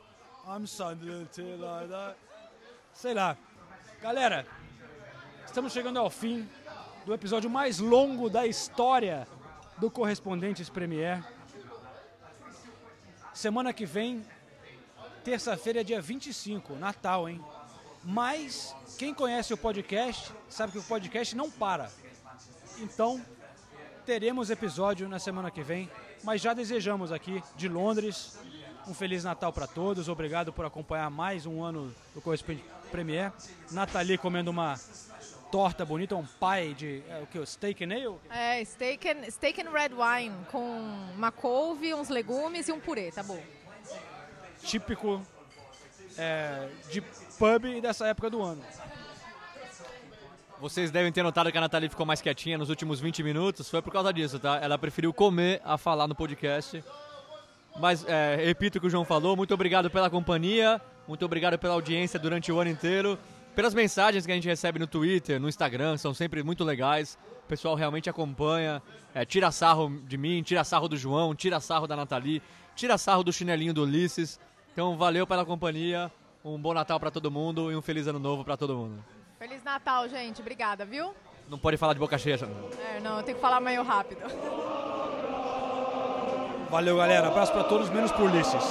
[0.48, 2.16] I'm Sunderland till I die.
[2.94, 3.36] Sei lá.
[4.00, 4.46] Galera,
[5.46, 6.48] estamos chegando ao fim
[7.06, 9.28] do episódio mais longo da história
[9.80, 11.24] do Correspondentes Premier.
[13.34, 14.24] Semana que vem,
[15.24, 17.44] terça-feira, dia 25, Natal, hein?
[18.04, 21.92] Mas quem conhece o podcast sabe que o podcast não para.
[22.78, 23.20] Então,
[24.06, 25.90] teremos episódio na semana que vem
[26.24, 28.38] mas já desejamos aqui de Londres
[28.88, 30.10] um Feliz Natal para todos.
[30.10, 33.32] Obrigado por acompanhar mais um ano do Correspondente Premier.
[33.72, 34.80] Nathalie comendo uma
[35.52, 37.46] torta bonita, um pie de é, o que?
[37.46, 38.18] Steak and ale?
[38.30, 40.80] É, steak and, steak and red wine com
[41.16, 43.42] uma couve, uns legumes e um purê, tá bom.
[44.64, 45.22] Típico
[46.18, 48.64] é, de pub dessa época do ano.
[50.62, 53.68] Vocês devem ter notado que a Nathalie ficou mais quietinha nos últimos 20 minutos.
[53.68, 54.60] Foi por causa disso, tá?
[54.62, 56.84] Ela preferiu comer a falar no podcast.
[57.80, 59.36] Mas, é, repito o que o João falou.
[59.36, 60.80] Muito obrigado pela companhia.
[61.08, 63.18] Muito obrigado pela audiência durante o ano inteiro.
[63.56, 67.18] Pelas mensagens que a gente recebe no Twitter, no Instagram, são sempre muito legais.
[67.44, 68.84] O pessoal realmente acompanha.
[69.16, 72.40] É, tira sarro de mim, tira sarro do João, tira sarro da Nathalie,
[72.76, 74.40] tira sarro do chinelinho do Ulisses.
[74.72, 76.12] Então, valeu pela companhia.
[76.46, 79.04] Um bom Natal para todo mundo e um feliz ano novo para todo mundo.
[79.42, 80.40] Feliz Natal, gente.
[80.40, 81.16] Obrigada, viu?
[81.50, 82.46] Não pode falar de boca cheia, já.
[82.96, 84.22] É, não, eu tenho que falar meio rápido.
[86.70, 87.28] Valeu, galera.
[87.28, 88.64] Abraço para todos, menos por Ulisses.